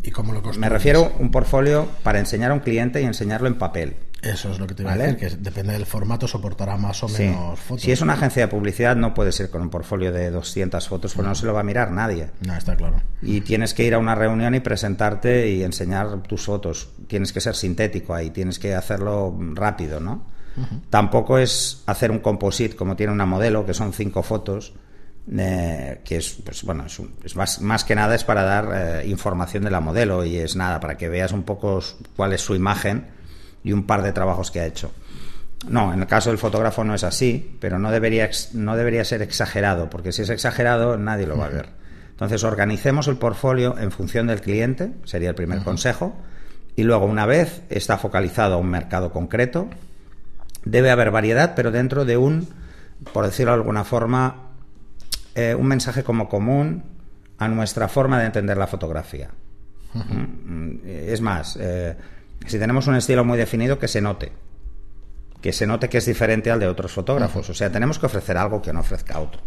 ¿Y 0.03 0.11
cómo 0.11 0.33
lo 0.33 0.41
Me 0.59 0.69
refiero 0.69 1.13
a 1.19 1.21
un 1.21 1.31
portfolio 1.31 1.89
para 2.03 2.19
enseñar 2.21 2.51
a 2.53 2.55
un 2.55 2.61
cliente 2.61 3.01
y 3.03 3.05
enseñarlo 3.05 3.49
en 3.49 3.57
papel. 3.59 3.97
Eso 4.23 4.51
es 4.51 4.59
lo 4.59 4.67
que 4.67 4.75
te 4.75 4.83
iba 4.83 4.93
¿Vale? 4.93 5.05
a 5.05 5.07
decir, 5.13 5.29
que 5.29 5.37
depende 5.37 5.73
del 5.73 5.85
formato, 5.87 6.27
soportará 6.27 6.77
más 6.77 7.03
o 7.05 7.09
Sí. 7.09 7.25
menos 7.25 7.59
fotos. 7.61 7.83
Si 7.83 7.93
es 7.93 8.01
una 8.01 8.15
agencia 8.15 8.43
de 8.43 8.49
publicidad, 8.49 8.97
no 8.97 9.15
puedes 9.15 9.39
ir 9.41 9.51
con 9.51 9.63
un 9.63 9.71
portfolio 9.71 10.13
de 10.13 10.31
200 10.31 10.89
fotos, 10.89 11.13
porque 11.15 11.29
no 11.29 11.35
se 11.35 11.47
lo 11.47 11.53
va 11.55 11.61
a 11.61 11.65
mirar 11.65 11.91
nadie. 11.93 12.31
No, 12.47 12.57
está 12.57 12.77
claro. 12.77 13.03
Y 13.23 13.41
tienes 13.43 13.75
que 13.75 13.85
ir 13.85 13.95
a 13.95 13.99
una 13.99 14.15
reunión 14.15 14.55
y 14.55 14.61
presentarte 14.61 15.49
y 15.51 15.63
enseñar 15.63 16.23
tus 16.23 16.45
fotos. 16.47 16.89
Tienes 17.09 17.33
que 17.33 17.41
ser 17.41 17.55
sintético 17.55 18.15
ahí, 18.15 18.31
tienes 18.31 18.59
que 18.59 18.75
hacerlo 18.75 19.37
rápido, 19.55 20.01
¿no? 20.01 20.25
Tampoco 20.91 21.39
es 21.39 21.83
hacer 21.87 22.11
un 22.11 22.21
composite 22.21 22.77
como 22.77 22.97
tiene 22.97 23.13
una 23.13 23.27
modelo, 23.27 23.67
que 23.67 23.75
son 23.75 23.93
cinco 23.93 24.23
fotos, 24.23 24.73
eh, 25.37 26.01
que 26.05 26.17
es, 26.19 26.39
pues 26.45 26.63
bueno, 26.63 26.87
es, 26.87 26.99
un- 26.99 27.15
es 27.25 27.35
más, 27.37 27.61
más 27.61 27.85
que 27.85 27.95
nada 27.95 28.15
es 28.15 28.25
para 28.25 28.43
dar 28.45 28.69
eh, 29.03 29.07
información 29.09 29.65
de 29.65 29.71
la 29.71 29.81
modelo 29.81 30.25
y 30.25 30.37
es 30.37 30.57
nada, 30.57 30.79
para 30.81 30.97
que 30.97 31.09
veas 31.09 31.33
un 31.33 31.43
poco 31.43 31.81
cuál 32.17 32.33
es 32.33 32.41
su 32.41 32.55
imagen 32.55 33.07
y 33.65 33.73
un 33.73 33.85
par 33.87 34.03
de 34.03 34.13
trabajos 34.13 34.51
que 34.51 34.61
ha 34.61 34.67
hecho. 34.67 34.93
No, 35.69 35.93
en 35.93 36.01
el 36.01 36.07
caso 36.07 36.31
del 36.31 36.39
fotógrafo 36.39 36.85
no 36.85 36.95
es 36.95 37.03
así, 37.03 37.57
pero 37.61 37.79
no 37.79 37.91
debería, 37.91 38.31
no 38.53 38.77
debería 38.77 39.05
ser 39.05 39.23
exagerado, 39.23 39.91
porque 39.91 40.13
si 40.13 40.23
es 40.23 40.31
exagerado 40.31 40.97
nadie 40.97 41.27
lo 41.27 41.37
va 41.37 41.47
a 41.47 41.51
ver. 41.51 41.69
Entonces 42.11 42.45
organicemos 42.45 43.09
el 43.09 43.17
portfolio 43.17 43.77
en 43.79 43.91
función 43.91 44.29
del 44.29 44.41
cliente, 44.41 44.93
sería 45.05 45.31
el 45.31 45.35
primer 45.35 45.63
consejo, 45.65 46.15
y 46.77 46.83
luego 46.85 47.07
una 47.07 47.27
vez 47.27 47.63
está 47.69 47.99
focalizado 47.99 48.55
a 48.55 48.59
un 48.59 48.69
mercado 48.69 49.11
concreto, 49.13 49.69
debe 50.67 50.91
haber 50.91 51.11
variedad, 51.11 51.55
pero 51.55 51.71
dentro 51.71 52.05
de 52.05 52.19
un, 52.19 52.49
por 53.15 53.25
decirlo 53.25 53.53
de 53.53 53.59
alguna 53.59 53.85
forma, 53.85 54.51
eh, 55.35 55.55
un 55.55 55.67
mensaje 55.67 56.03
como 56.03 56.29
común 56.29 56.85
a 57.39 57.49
nuestra 57.49 57.89
forma 57.89 58.19
de 58.19 58.27
entender 58.27 58.57
la 58.59 58.67
fotografía. 58.67 59.31
Mm, 59.95 60.79
Es 60.85 61.21
más, 61.23 61.57
eh, 61.59 61.97
si 62.47 62.59
tenemos 62.59 62.87
un 62.87 62.97
estilo 62.97 63.25
muy 63.25 63.39
definido, 63.39 63.79
que 63.79 63.89
se 63.89 64.01
note. 64.01 64.33
Que 65.41 65.53
se 65.53 65.67
note 65.67 65.89
que 65.89 65.99
es 65.99 66.07
diferente 66.07 66.51
al 66.51 66.61
de 66.61 66.67
otros 66.67 66.93
fotógrafos. 66.93 67.49
O 67.49 67.55
sea, 67.55 67.71
tenemos 67.71 67.99
que 67.99 68.07
ofrecer 68.07 68.37
algo 68.37 68.61
que 68.61 68.73
no 68.73 68.81
ofrezca 68.81 69.21
otro. 69.21 69.41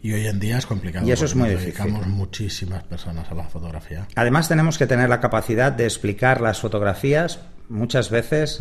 Y 0.00 0.12
hoy 0.12 0.26
en 0.26 0.38
día 0.38 0.58
es 0.58 0.66
complicado. 0.66 1.06
Y 1.06 1.10
eso 1.12 1.24
es 1.24 1.34
muy 1.34 1.48
difícil. 1.50 1.74
dedicamos 1.74 2.06
muchísimas 2.06 2.84
personas 2.84 3.30
a 3.30 3.34
la 3.34 3.44
fotografía. 3.44 4.06
Además, 4.14 4.48
tenemos 4.48 4.78
que 4.78 4.86
tener 4.86 5.08
la 5.08 5.20
capacidad 5.20 5.72
de 5.72 5.84
explicar 5.84 6.40
las 6.40 6.60
fotografías 6.60 7.40
muchas 7.68 8.08
veces 8.10 8.60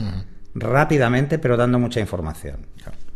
rápidamente, 0.60 1.40
pero 1.40 1.58
dando 1.58 1.80
mucha 1.80 2.00
información. 2.00 2.68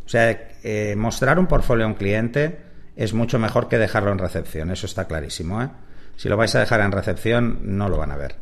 O 0.06 0.10
sea, 0.10 0.52
eh, 0.64 0.96
mostrar 0.98 1.40
un 1.40 1.48
portfolio 1.48 1.86
a 1.86 1.88
un 1.88 1.96
cliente 1.96 2.60
es 2.96 3.14
mucho 3.14 3.40
mejor 3.40 3.68
que 3.68 3.78
dejarlo 3.78 4.12
en 4.12 4.20
recepción, 4.20 4.72
eso 4.72 4.86
está 4.86 5.06
clarísimo. 5.06 5.62
¿eh? 5.62 5.70
Si 6.18 6.30
lo 6.30 6.38
vais 6.38 6.54
a 6.56 6.60
dejar 6.60 6.82
en 6.82 6.92
recepción, 6.92 7.60
no 7.64 7.90
lo 7.90 7.98
van 7.98 8.12
a 8.12 8.18
ver. 8.18 8.36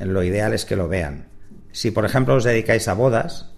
Lo 0.00 0.22
ideal 0.22 0.52
es 0.52 0.64
que 0.64 0.76
lo 0.76 0.88
vean. 0.88 1.26
Si, 1.72 1.90
por 1.90 2.04
ejemplo, 2.04 2.34
os 2.34 2.44
dedicáis 2.44 2.88
a 2.88 2.94
bodas, 2.94 3.50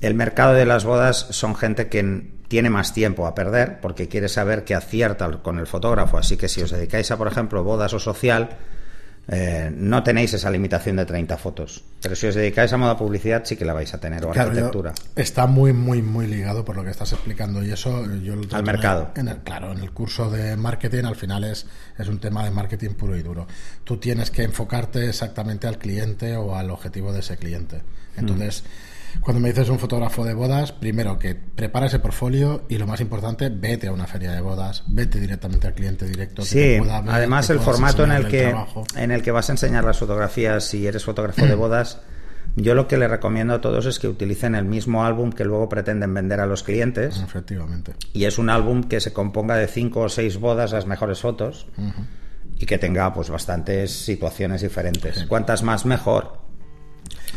el 0.00 0.14
mercado 0.14 0.54
de 0.54 0.66
las 0.66 0.84
bodas 0.84 1.28
son 1.30 1.54
gente 1.54 1.88
que 1.88 2.30
tiene 2.48 2.70
más 2.70 2.92
tiempo 2.92 3.26
a 3.26 3.34
perder 3.34 3.80
porque 3.80 4.08
quiere 4.08 4.28
saber 4.28 4.64
que 4.64 4.74
acierta 4.74 5.30
con 5.42 5.58
el 5.58 5.66
fotógrafo. 5.66 6.18
Así 6.18 6.36
que 6.36 6.48
si 6.48 6.62
os 6.62 6.70
dedicáis 6.70 7.10
a, 7.10 7.16
por 7.16 7.28
ejemplo, 7.28 7.62
bodas 7.62 7.92
o 7.94 7.98
social, 7.98 8.50
eh, 9.30 9.70
no 9.74 10.02
tenéis 10.02 10.32
esa 10.34 10.50
limitación 10.50 10.96
de 10.96 11.04
30 11.04 11.36
fotos. 11.36 11.84
Pero 12.00 12.16
si 12.16 12.26
os 12.26 12.34
dedicáis 12.34 12.72
a 12.72 12.76
moda 12.78 12.96
publicidad, 12.96 13.44
sí 13.44 13.56
que 13.56 13.64
la 13.64 13.74
vais 13.74 13.92
a 13.92 14.00
tener, 14.00 14.24
o 14.24 14.30
Claro, 14.30 14.48
yo- 14.50 14.56
arquitectura. 14.58 14.94
está 15.16 15.46
muy, 15.46 15.72
muy, 15.72 16.00
muy 16.00 16.26
ligado 16.26 16.64
por 16.64 16.76
lo 16.76 16.84
que 16.84 16.90
estás 16.90 17.12
explicando 17.12 17.62
y 17.62 17.70
eso 17.70 18.06
yo 18.22 18.36
lo 18.36 18.48
trato 18.48 18.64
mercado. 18.64 19.10
En 19.16 19.28
el, 19.28 19.38
claro, 19.38 19.72
en 19.72 19.78
el 19.80 19.90
curso 19.92 20.30
de 20.30 20.56
marketing 20.56 21.04
al 21.04 21.16
final 21.16 21.44
es, 21.44 21.66
es 21.98 22.08
un 22.08 22.18
tema 22.20 22.44
de 22.44 22.50
marketing 22.50 22.90
puro 22.90 23.16
y 23.16 23.22
duro. 23.22 23.46
Tú 23.84 23.98
tienes 23.98 24.30
que 24.30 24.44
enfocarte 24.44 25.08
exactamente 25.08 25.66
al 25.66 25.78
cliente 25.78 26.34
o 26.36 26.56
al 26.56 26.70
objetivo 26.70 27.12
de 27.12 27.20
ese 27.20 27.36
cliente. 27.36 27.82
Entonces, 28.16 28.64
cuando 29.20 29.40
me 29.40 29.48
dices 29.48 29.68
un 29.68 29.78
fotógrafo 29.78 30.24
de 30.24 30.34
bodas, 30.34 30.72
primero 30.72 31.18
que 31.18 31.34
prepara 31.34 31.86
ese 31.86 31.98
portfolio 31.98 32.64
y 32.68 32.78
lo 32.78 32.86
más 32.86 33.00
importante, 33.00 33.48
vete 33.48 33.88
a 33.88 33.92
una 33.92 34.06
feria 34.06 34.32
de 34.32 34.40
bodas, 34.40 34.84
vete 34.86 35.20
directamente 35.20 35.66
al 35.66 35.74
cliente 35.74 36.06
directo. 36.06 36.42
que 36.42 36.48
Sí, 36.48 36.54
te 36.58 36.78
pueda 36.78 37.00
ver, 37.00 37.14
además 37.14 37.46
que 37.46 37.52
el 37.54 37.60
formato 37.60 38.04
en 38.04 38.12
el 38.12 38.28
que 38.28 38.48
trabajo. 38.48 38.84
en 38.96 39.10
el 39.10 39.22
que 39.22 39.30
vas 39.30 39.48
a 39.48 39.52
enseñar 39.52 39.84
las 39.84 39.98
fotografías 39.98 40.64
si 40.64 40.86
eres 40.86 41.04
fotógrafo 41.04 41.44
de 41.44 41.54
bodas 41.54 42.00
Yo 42.56 42.74
lo 42.74 42.88
que 42.88 42.96
le 42.96 43.06
recomiendo 43.06 43.54
a 43.54 43.60
todos 43.60 43.86
es 43.86 43.98
que 43.98 44.08
utilicen 44.08 44.54
el 44.54 44.64
mismo 44.64 45.04
álbum 45.04 45.30
que 45.30 45.44
luego 45.44 45.68
pretenden 45.68 46.12
vender 46.14 46.40
a 46.40 46.46
los 46.46 46.62
clientes. 46.62 47.20
Efectivamente. 47.22 47.92
Y 48.12 48.24
es 48.24 48.38
un 48.38 48.50
álbum 48.50 48.82
que 48.84 49.00
se 49.00 49.12
componga 49.12 49.56
de 49.56 49.68
cinco 49.68 50.00
o 50.00 50.08
seis 50.08 50.38
bodas, 50.38 50.72
las 50.72 50.86
mejores 50.86 51.20
fotos, 51.20 51.68
y 52.58 52.66
que 52.66 52.78
tenga 52.78 53.12
pues 53.14 53.30
bastantes 53.30 53.92
situaciones 53.92 54.62
diferentes. 54.62 55.24
Cuantas 55.26 55.62
más 55.62 55.86
mejor. 55.86 56.47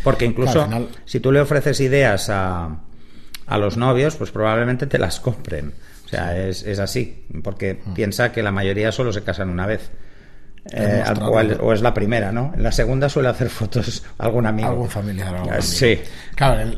Porque 0.03 0.25
incluso 0.25 0.67
si 1.05 1.19
tú 1.19 1.31
le 1.31 1.41
ofreces 1.41 1.79
ideas 1.79 2.29
a, 2.29 2.81
a 3.45 3.57
los 3.57 3.77
novios, 3.77 4.15
pues 4.15 4.31
probablemente 4.31 4.87
te 4.87 4.97
las 4.97 5.19
compren. 5.19 5.73
O 6.05 6.07
sea, 6.07 6.37
es, 6.37 6.63
es 6.63 6.79
así, 6.79 7.25
porque 7.43 7.79
piensa 7.95 8.31
que 8.31 8.43
la 8.43 8.51
mayoría 8.51 8.91
solo 8.91 9.13
se 9.13 9.23
casan 9.23 9.49
una 9.49 9.65
vez. 9.65 9.91
Eh, 10.69 11.03
o, 11.59 11.73
es 11.73 11.81
la 11.81 11.93
primera, 11.93 12.31
¿no? 12.31 12.53
En 12.55 12.61
la 12.61 12.71
segunda 12.71 13.09
suele 13.09 13.29
hacer 13.29 13.49
fotos 13.49 14.03
algún 14.19 14.45
amigo. 14.45 14.69
Algún 14.69 14.89
familiar. 14.89 15.33
Algún 15.35 15.53
eh, 15.53 15.61
Sí. 15.61 15.99
Claro, 16.35 16.71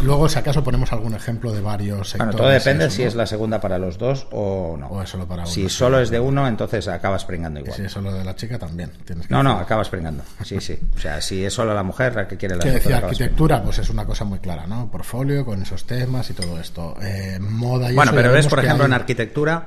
luego 0.00 0.28
si 0.28 0.38
acaso 0.38 0.62
ponemos 0.62 0.92
algún 0.92 1.14
ejemplo 1.14 1.50
de 1.50 1.60
varios 1.62 2.10
sectores. 2.10 2.34
Bueno, 2.34 2.38
todo 2.44 2.48
depende 2.48 2.90
si 2.90 3.02
es 3.02 3.14
la 3.14 3.26
segunda 3.26 3.60
para 3.60 3.78
los 3.78 3.96
dos 3.96 4.26
o 4.32 4.76
no. 4.78 4.86
O 4.88 5.02
es 5.02 5.08
solo 5.08 5.26
para 5.26 5.42
uno. 5.42 5.50
Si 5.50 5.68
solo 5.70 5.98
es 6.00 6.10
de 6.10 6.20
uno, 6.20 6.46
entonces 6.46 6.86
acabas 6.88 7.24
pringando 7.24 7.60
igual. 7.60 7.74
si 7.74 7.82
es 7.82 7.92
solo 7.92 8.12
de 8.12 8.22
la 8.22 8.36
chica, 8.36 8.58
también. 8.58 8.92
no, 9.30 9.42
no, 9.42 9.52
acabas 9.52 9.88
pringando. 9.88 10.22
Sí, 10.44 10.60
sí. 10.60 10.78
O 10.94 10.98
sea, 10.98 11.20
si 11.22 11.44
es 11.44 11.52
solo 11.54 11.72
la 11.74 11.82
mujer 11.82 12.14
la 12.14 12.28
que 12.28 12.36
quiere 12.36 12.56
la 12.56 12.62
Que 12.62 12.72
decía 12.72 12.98
arquitectura, 12.98 13.62
pues 13.62 13.78
es 13.78 13.88
una 13.88 14.04
cosa 14.04 14.24
muy 14.24 14.40
clara, 14.40 14.66
¿no? 14.66 14.90
Portfolio 14.90 15.44
con 15.44 15.62
esos 15.62 15.84
temas 15.84 16.28
y 16.28 16.34
todo 16.34 16.60
esto. 16.60 16.96
Eh, 17.00 17.38
moda 17.40 17.90
y 17.90 17.94
Bueno, 17.94 18.12
pero 18.14 18.30
ves, 18.30 18.46
por 18.46 18.58
ejemplo, 18.58 18.84
en 18.84 18.92
arquitectura 18.92 19.66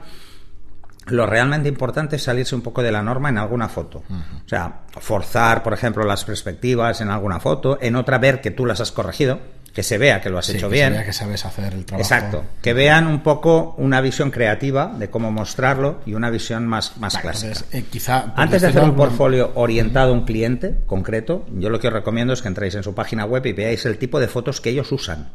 lo 1.07 1.25
realmente 1.25 1.69
importante 1.69 2.15
es 2.15 2.23
salirse 2.23 2.55
un 2.55 2.61
poco 2.61 2.81
de 2.81 2.91
la 2.91 3.03
norma 3.03 3.29
en 3.29 3.37
alguna 3.37 3.69
foto. 3.69 4.03
O 4.09 4.49
sea, 4.49 4.81
forzar, 4.99 5.61
por 5.61 5.73
ejemplo, 5.73 6.03
las 6.03 6.25
perspectivas 6.25 7.01
en 7.01 7.09
alguna 7.09 7.39
foto, 7.39 7.77
en 7.81 7.95
otra 7.95 8.17
ver 8.17 8.41
que 8.41 8.51
tú 8.51 8.65
las 8.65 8.81
has 8.81 8.91
corregido, 8.91 9.39
que 9.73 9.83
se 9.83 9.97
vea 9.97 10.21
que 10.21 10.29
lo 10.29 10.39
has 10.39 10.49
hecho 10.49 10.69
que 10.69 10.75
bien. 10.75 10.87
Se 10.87 10.93
vea 10.93 11.05
que 11.05 11.13
sabes 11.13 11.45
hacer 11.45 11.73
el 11.73 11.85
trabajo. 11.85 12.01
Exacto. 12.01 12.45
Que 12.61 12.73
vean 12.73 13.07
un 13.07 13.21
poco 13.21 13.75
una 13.77 13.99
visión 14.01 14.31
creativa 14.31 14.95
de 14.97 15.09
cómo 15.09 15.31
mostrarlo 15.31 15.99
y 16.05 16.13
una 16.13 16.29
visión 16.29 16.65
más, 16.65 16.97
más 16.97 17.17
clásica. 17.17 17.59
Eh, 17.71 17.83
quizá, 17.91 18.33
Antes 18.35 18.61
de 18.61 18.69
hacer 18.69 18.83
un 18.83 18.95
portfolio 18.95 19.51
orientado 19.55 20.11
a 20.11 20.13
un 20.13 20.23
cliente 20.23 20.77
concreto, 20.87 21.45
yo 21.53 21.69
lo 21.69 21.79
que 21.79 21.89
os 21.89 21.93
recomiendo 21.93 22.33
es 22.33 22.41
que 22.41 22.47
entréis 22.47 22.73
en 22.75 22.83
su 22.83 22.95
página 22.95 23.25
web 23.25 23.45
y 23.45 23.53
veáis 23.53 23.85
el 23.85 23.97
tipo 23.97 24.19
de 24.19 24.27
fotos 24.27 24.61
que 24.61 24.69
ellos 24.69 24.91
usan. 24.91 25.31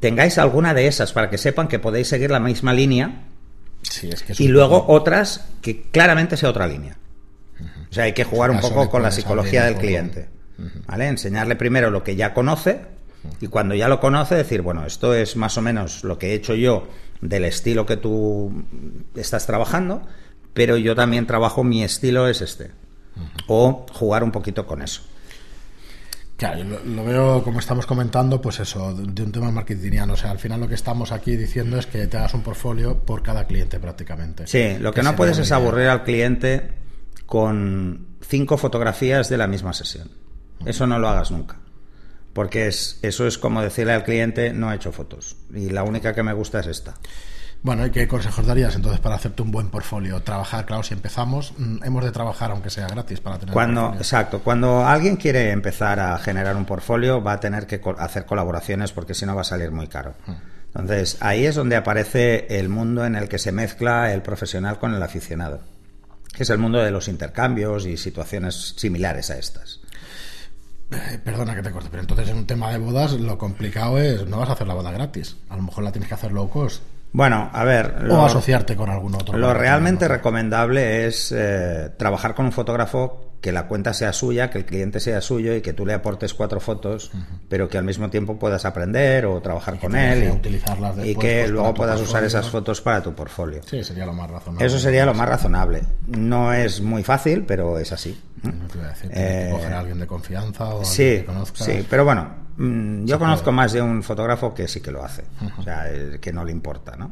Tengáis 0.00 0.36
alguna 0.38 0.74
de 0.74 0.88
esas 0.88 1.12
para 1.12 1.30
que 1.30 1.38
sepan 1.38 1.68
que 1.68 1.78
podéis 1.78 2.08
seguir 2.08 2.32
la 2.32 2.40
misma 2.40 2.74
línea 2.74 3.28
y 4.38 4.48
luego 4.48 4.84
otras 4.88 5.48
que 5.60 5.82
claramente 5.82 6.36
sea 6.36 6.50
otra 6.50 6.66
línea. 6.66 6.96
O 7.90 7.94
sea, 7.94 8.04
hay 8.04 8.12
que 8.12 8.24
jugar 8.24 8.50
un 8.50 8.60
poco 8.60 8.88
con 8.88 9.02
la 9.02 9.10
psicología 9.10 9.64
del 9.64 9.76
cliente. 9.76 10.28
¿Vale? 10.86 11.08
Enseñarle 11.08 11.56
primero 11.56 11.90
lo 11.90 12.04
que 12.04 12.14
ya 12.14 12.34
conoce 12.34 12.82
y 13.40 13.48
cuando 13.48 13.74
ya 13.74 13.88
lo 13.88 14.00
conoce 14.00 14.34
decir, 14.34 14.62
bueno, 14.62 14.86
esto 14.86 15.14
es 15.14 15.36
más 15.36 15.56
o 15.58 15.62
menos 15.62 16.04
lo 16.04 16.18
que 16.18 16.30
he 16.30 16.34
hecho 16.34 16.54
yo 16.54 16.88
del 17.20 17.44
estilo 17.44 17.86
que 17.86 17.96
tú 17.96 18.64
estás 19.14 19.46
trabajando, 19.46 20.02
pero 20.54 20.76
yo 20.76 20.94
también 20.94 21.26
trabajo, 21.26 21.64
mi 21.64 21.82
estilo 21.82 22.28
es 22.28 22.40
este. 22.40 22.70
O 23.46 23.86
jugar 23.92 24.24
un 24.24 24.32
poquito 24.32 24.66
con 24.66 24.82
eso. 24.82 25.02
Claro, 26.42 26.64
lo, 26.84 27.04
veo 27.04 27.44
como 27.44 27.60
estamos 27.60 27.86
comentando, 27.86 28.40
pues 28.40 28.58
eso, 28.58 28.92
de, 28.92 29.22
un 29.22 29.30
tema 29.30 29.52
marketingiano. 29.52 30.14
O 30.14 30.16
sea, 30.16 30.32
al 30.32 30.40
final 30.40 30.58
lo 30.58 30.66
que 30.66 30.74
estamos 30.74 31.12
aquí 31.12 31.36
diciendo 31.36 31.78
es 31.78 31.86
que 31.86 32.08
te 32.08 32.16
hagas 32.16 32.34
un 32.34 32.42
portfolio 32.42 32.98
por 32.98 33.22
cada 33.22 33.46
cliente 33.46 33.78
prácticamente. 33.78 34.48
Sí, 34.48 34.76
lo 34.80 34.92
que, 34.92 35.04
no 35.04 35.14
puedes 35.14 35.38
es 35.38 35.52
aburrir 35.52 35.86
al 35.86 36.02
cliente 36.02 36.72
con 37.26 38.08
cinco 38.22 38.58
fotografías 38.58 39.28
de 39.28 39.36
la 39.36 39.46
misma 39.46 39.72
sesión. 39.72 40.10
Eso 40.66 40.84
no 40.88 40.98
lo 40.98 41.08
hagas 41.08 41.30
nunca. 41.30 41.60
Porque 42.32 42.66
es, 42.66 42.98
eso 43.02 43.24
es 43.28 43.38
como 43.38 43.62
decirle 43.62 43.92
al 43.92 44.02
cliente, 44.02 44.52
no 44.52 44.72
he 44.72 44.74
hecho 44.74 44.90
fotos. 44.90 45.36
Y 45.54 45.70
la 45.70 45.84
única 45.84 46.12
que 46.12 46.24
me 46.24 46.32
gusta 46.32 46.58
es 46.58 46.66
esta. 46.66 46.94
Bueno, 47.62 47.86
¿y 47.86 47.90
qué 47.90 48.08
consejos 48.08 48.44
darías 48.44 48.74
entonces 48.74 49.00
para 49.00 49.14
hacerte 49.14 49.40
un 49.40 49.52
buen 49.52 49.68
portfolio? 49.68 50.20
Trabajar, 50.22 50.66
claro, 50.66 50.82
si 50.82 50.94
empezamos, 50.94 51.54
mm, 51.56 51.84
hemos 51.84 52.04
de 52.04 52.10
trabajar 52.10 52.50
aunque 52.50 52.70
sea 52.70 52.88
gratis 52.88 53.20
para 53.20 53.38
tener 53.38 53.52
cuando, 53.52 53.94
Exacto, 53.94 54.40
cuando 54.40 54.84
alguien 54.84 55.14
quiere 55.14 55.52
empezar 55.52 56.00
a 56.00 56.18
generar 56.18 56.56
un 56.56 56.64
portfolio 56.64 57.22
va 57.22 57.34
a 57.34 57.40
tener 57.40 57.68
que 57.68 57.80
hacer 57.98 58.26
colaboraciones 58.26 58.90
porque 58.90 59.14
si 59.14 59.26
no 59.26 59.36
va 59.36 59.42
a 59.42 59.44
salir 59.44 59.70
muy 59.70 59.86
caro. 59.86 60.14
Hmm. 60.26 60.34
Entonces, 60.74 61.18
ahí 61.20 61.46
es 61.46 61.54
donde 61.54 61.76
aparece 61.76 62.58
el 62.58 62.68
mundo 62.68 63.04
en 63.04 63.14
el 63.14 63.28
que 63.28 63.38
se 63.38 63.52
mezcla 63.52 64.12
el 64.12 64.22
profesional 64.22 64.78
con 64.78 64.94
el 64.94 65.02
aficionado, 65.02 65.60
que 66.34 66.42
es 66.42 66.50
el 66.50 66.58
mundo 66.58 66.78
de 66.78 66.90
los 66.90 67.06
intercambios 67.06 67.86
y 67.86 67.96
situaciones 67.96 68.74
similares 68.76 69.30
a 69.30 69.38
estas. 69.38 69.80
Eh, 70.90 71.18
perdona 71.22 71.54
que 71.54 71.62
te 71.62 71.70
corte, 71.70 71.88
pero 71.90 72.02
entonces 72.02 72.28
en 72.28 72.38
un 72.38 72.46
tema 72.46 72.72
de 72.72 72.78
bodas 72.78 73.12
lo 73.12 73.38
complicado 73.38 73.98
es 73.98 74.26
no 74.26 74.38
vas 74.38 74.48
a 74.48 74.54
hacer 74.54 74.66
la 74.66 74.74
boda 74.74 74.90
gratis, 74.90 75.36
a 75.48 75.56
lo 75.56 75.62
mejor 75.62 75.84
la 75.84 75.92
tienes 75.92 76.08
que 76.08 76.14
hacer 76.14 76.32
low 76.32 76.50
cost. 76.50 76.82
Bueno, 77.12 77.50
a 77.52 77.64
ver. 77.64 78.06
o 78.10 78.24
asociarte 78.24 78.74
con 78.74 78.88
algún 78.88 79.14
otro. 79.14 79.36
Lo 79.36 79.52
realmente 79.52 80.08
recomendable 80.08 81.06
es 81.06 81.32
eh, 81.36 81.90
trabajar 81.98 82.34
con 82.34 82.46
un 82.46 82.52
fotógrafo 82.52 83.21
que 83.42 83.50
la 83.50 83.66
cuenta 83.66 83.92
sea 83.92 84.12
suya, 84.12 84.50
que 84.50 84.58
el 84.58 84.64
cliente 84.64 85.00
sea 85.00 85.20
suyo 85.20 85.54
y 85.56 85.60
que 85.60 85.72
tú 85.72 85.84
le 85.84 85.94
aportes 85.94 86.32
cuatro 86.32 86.60
fotos, 86.60 87.10
pero 87.48 87.68
que 87.68 87.76
al 87.76 87.82
mismo 87.82 88.08
tiempo 88.08 88.38
puedas 88.38 88.64
aprender 88.64 89.26
o 89.26 89.42
trabajar 89.42 89.80
con 89.80 89.96
él 89.96 90.40
y, 91.04 91.10
y 91.10 91.16
que 91.16 91.48
luego 91.48 91.74
puedas 91.74 92.00
usar 92.00 92.22
esas 92.22 92.48
fotos 92.48 92.80
para 92.80 93.02
tu 93.02 93.12
portfolio. 93.14 93.60
Sí, 93.68 93.82
sería 93.82 94.06
lo 94.06 94.12
más 94.12 94.30
razonable. 94.30 94.64
Eso 94.64 94.78
sería 94.78 95.04
lo 95.04 95.12
más 95.12 95.28
razonable. 95.28 95.82
No 96.06 96.52
es 96.52 96.80
muy 96.80 97.02
fácil, 97.02 97.44
pero 97.44 97.80
es 97.80 97.90
así. 97.90 98.18
No 98.44 98.52
te 98.68 98.78
voy 98.78 98.86
a 98.86 98.90
decir, 98.90 99.10
eh, 99.12 99.48
coger 99.50 99.72
a 99.72 99.80
alguien 99.80 99.98
de 99.98 100.06
confianza 100.06 100.74
o 100.76 100.84
sí, 100.84 101.02
que 101.02 101.24
conozcas. 101.24 101.66
Sí, 101.66 101.84
pero 101.90 102.04
bueno, 102.04 102.28
mm, 102.56 103.06
yo 103.06 103.18
conozco 103.18 103.50
más 103.50 103.72
de 103.72 103.82
un 103.82 104.04
fotógrafo 104.04 104.54
que 104.54 104.68
sí 104.68 104.80
que 104.80 104.92
lo 104.92 105.04
hace, 105.04 105.24
o 105.58 105.62
sea, 105.64 105.86
que 106.20 106.32
no 106.32 106.44
le 106.44 106.52
importa, 106.52 106.94
¿no? 106.96 107.10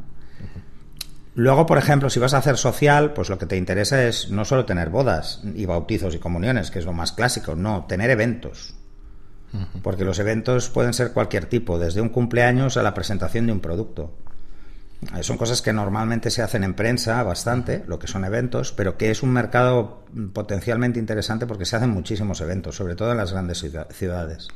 Luego, 1.33 1.65
por 1.65 1.77
ejemplo, 1.77 2.09
si 2.09 2.19
vas 2.19 2.33
a 2.33 2.39
hacer 2.39 2.57
social, 2.57 3.13
pues 3.13 3.29
lo 3.29 3.37
que 3.37 3.45
te 3.45 3.55
interesa 3.55 4.03
es 4.03 4.29
no 4.29 4.43
solo 4.43 4.65
tener 4.65 4.89
bodas 4.89 5.41
y 5.55 5.65
bautizos 5.65 6.13
y 6.13 6.19
comuniones, 6.19 6.71
que 6.71 6.79
es 6.79 6.85
lo 6.85 6.93
más 6.93 7.13
clásico, 7.13 7.55
no, 7.55 7.85
tener 7.85 8.09
eventos. 8.09 8.75
Porque 9.83 10.05
los 10.05 10.19
eventos 10.19 10.69
pueden 10.69 10.93
ser 10.93 11.11
cualquier 11.11 11.45
tipo, 11.45 11.77
desde 11.77 11.99
un 11.99 12.09
cumpleaños 12.09 12.77
a 12.77 12.83
la 12.83 12.93
presentación 12.93 13.47
de 13.47 13.51
un 13.51 13.59
producto. 13.59 14.13
Eh, 15.15 15.23
son 15.23 15.37
cosas 15.37 15.61
que 15.61 15.73
normalmente 15.73 16.29
se 16.29 16.41
hacen 16.41 16.63
en 16.63 16.73
prensa 16.73 17.21
bastante, 17.23 17.83
lo 17.87 17.99
que 17.99 18.07
son 18.07 18.23
eventos, 18.23 18.71
pero 18.71 18.97
que 18.97 19.11
es 19.11 19.23
un 19.23 19.31
mercado 19.31 20.05
potencialmente 20.33 20.99
interesante 20.99 21.47
porque 21.47 21.65
se 21.65 21.75
hacen 21.75 21.89
muchísimos 21.89 22.39
eventos, 22.39 22.75
sobre 22.75 22.95
todo 22.95 23.11
en 23.11 23.17
las 23.17 23.31
grandes 23.31 23.65
ciudades. 23.91 24.47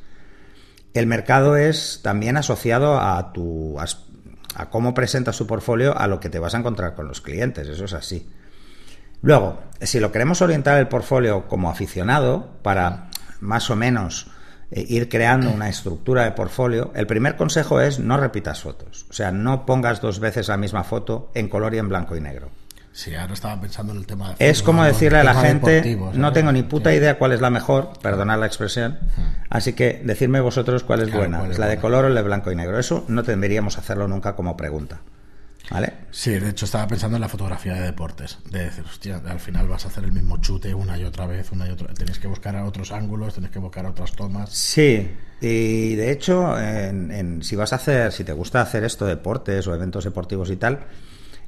El 0.93 1.07
mercado 1.07 1.57
es 1.57 1.99
también 2.03 2.37
asociado 2.37 2.99
a 2.99 3.33
tu 3.33 3.77
a 4.55 4.69
cómo 4.69 4.93
presentas 4.93 5.37
tu 5.37 5.45
portfolio 5.45 5.97
a 5.97 6.07
lo 6.07 6.19
que 6.19 6.29
te 6.29 6.39
vas 6.39 6.55
a 6.55 6.59
encontrar 6.59 6.95
con 6.95 7.07
los 7.07 7.21
clientes, 7.21 7.67
eso 7.67 7.85
es 7.85 7.93
así. 7.93 8.29
Luego, 9.21 9.59
si 9.81 9.99
lo 9.99 10.11
queremos 10.11 10.41
orientar 10.41 10.77
el 10.79 10.87
portfolio 10.87 11.47
como 11.47 11.69
aficionado 11.69 12.59
para 12.61 13.09
más 13.41 13.69
o 13.69 13.75
menos 13.75 14.31
eh, 14.71 14.85
ir 14.87 15.09
creando 15.09 15.49
una 15.51 15.69
estructura 15.69 16.23
de 16.23 16.31
portfolio, 16.31 16.91
el 16.95 17.07
primer 17.07 17.35
consejo 17.35 17.79
es 17.81 17.99
no 17.99 18.17
repitas 18.17 18.61
fotos. 18.61 19.05
O 19.09 19.13
sea, 19.13 19.31
no 19.31 19.65
pongas 19.65 20.01
dos 20.01 20.19
veces 20.19 20.47
la 20.47 20.57
misma 20.57 20.83
foto 20.83 21.31
en 21.33 21.49
color 21.49 21.73
y 21.75 21.79
en 21.79 21.89
blanco 21.89 22.15
y 22.15 22.21
negro. 22.21 22.49
Sí, 22.95 23.13
ahora 23.13 23.33
estaba 23.33 23.59
pensando 23.59 23.91
en 23.91 23.99
el 23.99 24.07
tema 24.07 24.29
de... 24.29 24.49
Es 24.49 24.63
como 24.63 24.81
decirle 24.85 25.17
a 25.17 25.23
la 25.25 25.35
gente, 25.35 25.97
no 26.13 26.31
tengo 26.31 26.53
ni 26.53 26.63
puta 26.63 26.95
idea 26.95 27.17
cuál 27.17 27.33
es 27.33 27.41
la 27.41 27.49
mejor, 27.49 27.91
perdonad 28.01 28.39
la 28.39 28.45
expresión, 28.45 28.97
así 29.49 29.73
que 29.73 30.01
decidme 30.05 30.39
vosotros 30.39 30.85
cuál 30.85 31.01
es 31.01 31.11
buena, 31.11 31.45
es 31.45 31.59
la 31.59 31.67
de 31.67 31.77
color 31.77 32.05
o 32.05 32.09
la 32.09 32.21
de 32.21 32.25
blanco 32.25 32.53
y 32.53 32.55
negro. 32.55 32.79
Eso 32.79 33.03
no 33.09 33.21
deberíamos 33.23 33.77
hacerlo 33.77 34.07
nunca 34.07 34.37
como 34.37 34.55
pregunta. 34.55 35.01
¿Vale? 35.69 35.91
Sí, 36.11 36.39
de 36.39 36.51
hecho 36.51 36.63
estaba 36.63 36.87
pensando 36.87 37.17
en 37.17 37.21
la 37.21 37.27
fotografía 37.27 37.73
de 37.73 37.81
deportes, 37.81 38.37
de 38.49 38.65
decir, 38.65 38.85
hostia, 38.85 39.21
al 39.25 39.41
final 39.41 39.67
vas 39.67 39.83
a 39.83 39.89
hacer 39.89 40.05
el 40.05 40.13
mismo 40.13 40.37
chute 40.37 40.73
una 40.73 40.97
y 40.97 41.03
otra 41.03 41.25
vez, 41.25 41.51
una 41.51 41.67
y 41.67 41.71
otra 41.71 41.93
Tienes 41.93 42.17
que 42.17 42.27
buscar 42.27 42.55
a 42.55 42.63
otros 42.63 42.93
ángulos, 42.93 43.33
tienes 43.33 43.51
que 43.51 43.59
buscar 43.59 43.85
a 43.85 43.89
otras 43.89 44.13
tomas. 44.13 44.51
Sí, 44.51 45.11
y 45.41 45.95
de 45.95 46.11
hecho, 46.11 46.57
en, 46.57 47.43
si 47.43 47.57
vas 47.57 47.73
a 47.73 47.75
hacer, 47.75 48.13
si 48.13 48.23
te 48.23 48.31
gusta 48.31 48.61
hacer 48.61 48.85
esto, 48.85 49.05
deportes 49.05 49.67
o 49.67 49.75
eventos 49.75 50.05
deportivos 50.05 50.49
y 50.49 50.55
tal, 50.55 50.85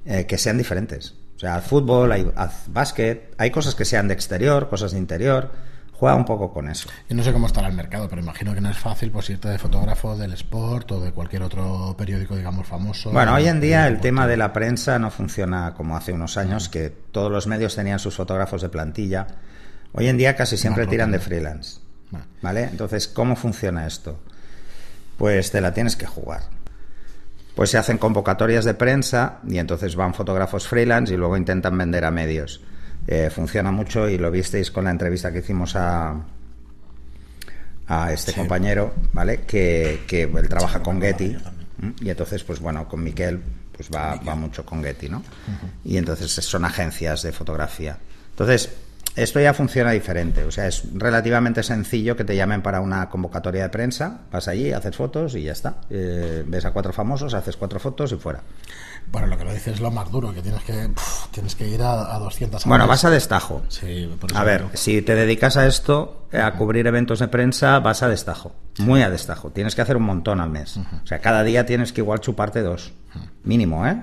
eh, 0.05 0.25
que 0.25 0.37
sean 0.37 0.57
diferentes. 0.57 1.13
O 1.37 1.39
sea, 1.39 1.55
haz 1.55 1.67
fútbol, 1.67 2.11
hay, 2.11 2.31
haz 2.35 2.63
básquet, 2.65 3.35
hay 3.37 3.51
cosas 3.51 3.75
que 3.75 3.85
sean 3.85 4.07
de 4.07 4.15
exterior, 4.15 4.69
cosas 4.69 4.93
de 4.93 4.97
interior. 4.97 5.51
Juega 5.93 6.15
un 6.15 6.25
poco 6.25 6.51
con 6.51 6.67
eso. 6.67 6.89
Yo 7.07 7.15
no 7.15 7.23
sé 7.23 7.31
cómo 7.31 7.45
estará 7.45 7.67
el 7.67 7.75
mercado, 7.75 8.07
pero 8.09 8.21
imagino 8.21 8.55
que 8.55 8.61
no 8.61 8.69
es 8.71 8.77
fácil 8.77 9.11
pues 9.11 9.29
irte 9.29 9.47
de 9.47 9.59
fotógrafo 9.59 10.17
del 10.17 10.33
Sport 10.33 10.91
o 10.93 10.99
de 10.99 11.11
cualquier 11.11 11.43
otro 11.43 11.95
periódico, 11.95 12.35
digamos, 12.35 12.67
famoso. 12.67 13.11
Bueno, 13.11 13.35
hoy 13.35 13.47
en 13.47 13.61
día 13.61 13.87
el 13.87 13.99
tema 13.99 14.25
de 14.25 14.37
la 14.37 14.51
prensa 14.51 14.97
no 14.97 15.11
funciona 15.11 15.75
como 15.75 15.95
hace 15.95 16.11
unos 16.11 16.37
años, 16.37 16.69
que 16.69 16.89
todos 16.89 17.31
los 17.31 17.45
medios 17.45 17.75
tenían 17.75 17.99
sus 17.99 18.15
fotógrafos 18.15 18.63
de 18.63 18.69
plantilla. 18.69 19.27
Hoy 19.93 20.07
en 20.07 20.17
día 20.17 20.35
casi 20.35 20.57
siempre 20.57 20.87
tiran 20.87 21.11
de 21.11 21.19
freelance. 21.19 21.81
¿Vale? 22.41 22.63
Entonces, 22.63 23.07
¿cómo 23.07 23.35
funciona 23.35 23.85
esto? 23.85 24.19
Pues 25.17 25.51
te 25.51 25.61
la 25.61 25.73
tienes 25.73 25.95
que 25.95 26.07
jugar 26.07 26.56
pues 27.57 27.71
se 27.71 27.79
hacen 27.79 27.97
convocatorias 27.97 28.65
de 28.65 28.75
prensa 28.75 29.39
y 29.49 29.57
entonces 29.57 29.95
van 29.95 30.13
fotógrafos 30.13 30.67
freelance 30.67 31.11
y 31.11 31.17
luego 31.17 31.35
intentan 31.35 31.75
vender 31.75 32.05
a 32.05 32.11
medios. 32.11 32.61
Eh, 33.07 33.31
funciona 33.33 33.71
mucho 33.71 34.07
y 34.07 34.19
lo 34.19 34.29
visteis 34.29 34.69
con 34.69 34.83
la 34.83 34.91
entrevista 34.91 35.33
que 35.33 35.39
hicimos 35.39 35.75
a, 35.75 36.21
a 37.87 38.13
este 38.13 38.33
compañero, 38.33 38.93
¿vale? 39.11 39.41
Que, 39.47 40.03
que 40.07 40.23
él 40.25 40.47
trabaja 40.47 40.83
con 40.83 41.01
Getty. 41.01 41.35
Y 42.01 42.09
entonces, 42.11 42.43
pues 42.43 42.59
bueno, 42.59 42.87
con 42.87 43.03
Miquel 43.03 43.41
pues 43.71 43.89
va, 43.89 44.13
va 44.17 44.35
mucho 44.35 44.63
con 44.63 44.83
Getty, 44.83 45.09
¿no? 45.09 45.23
Y 45.83 45.97
entonces 45.97 46.31
son 46.31 46.63
agencias 46.63 47.23
de 47.23 47.31
fotografía. 47.31 47.97
Entonces, 48.29 48.69
esto 49.17 49.39
ya 49.39 49.53
funciona 49.53 49.91
diferente, 49.91 50.43
o 50.43 50.51
sea, 50.51 50.67
es 50.67 50.83
relativamente 50.93 51.63
sencillo 51.63 52.15
que 52.15 52.23
te 52.23 52.35
llamen 52.35 52.61
para 52.61 52.81
una 52.81 53.09
convocatoria 53.09 53.63
de 53.63 53.69
prensa, 53.69 54.21
vas 54.31 54.47
allí, 54.47 54.71
haces 54.71 54.95
fotos 54.95 55.33
y 55.35 55.43
ya 55.43 55.53
está. 55.53 55.77
Eh, 55.89 56.43
ves 56.45 56.65
a 56.65 56.71
cuatro 56.71 56.93
famosos, 56.93 57.33
haces 57.33 57.57
cuatro 57.57 57.79
fotos 57.79 58.11
y 58.11 58.15
fuera. 58.15 58.43
Bueno, 59.11 59.27
lo 59.27 59.37
que 59.37 59.45
lo 59.45 59.53
dices 59.53 59.75
es 59.75 59.79
lo 59.79 59.89
más 59.89 60.11
duro, 60.11 60.33
que 60.33 60.41
tienes 60.41 60.63
que, 60.63 60.91
tienes 61.31 61.55
que 61.55 61.67
ir 61.67 61.81
a, 61.81 62.15
a 62.15 62.19
200 62.19 62.65
Bueno, 62.65 62.85
vas 62.85 63.05
a 63.05 63.09
destajo. 63.09 63.63
Sí, 63.69 64.07
por 64.19 64.29
eso 64.29 64.39
A 64.39 64.43
ver, 64.43 64.65
si 64.73 65.01
te 65.01 65.15
dedicas 65.15 65.57
a 65.57 65.65
esto, 65.65 66.27
a 66.31 66.51
cubrir 66.53 66.85
eventos 66.85 67.19
de 67.19 67.27
prensa, 67.27 67.79
vas 67.79 68.03
a 68.03 68.09
destajo. 68.09 68.53
Muy 68.77 69.01
a 69.01 69.09
destajo. 69.09 69.49
Tienes 69.49 69.73
que 69.75 69.81
hacer 69.81 69.97
un 69.97 70.03
montón 70.03 70.41
al 70.41 70.49
mes. 70.51 70.77
O 70.77 71.07
sea, 71.07 71.19
cada 71.19 71.43
día 71.43 71.65
tienes 71.65 71.91
que 71.91 72.01
igual 72.01 72.19
chuparte 72.19 72.61
dos. 72.61 72.93
Mínimo, 73.43 73.87
¿eh? 73.87 73.97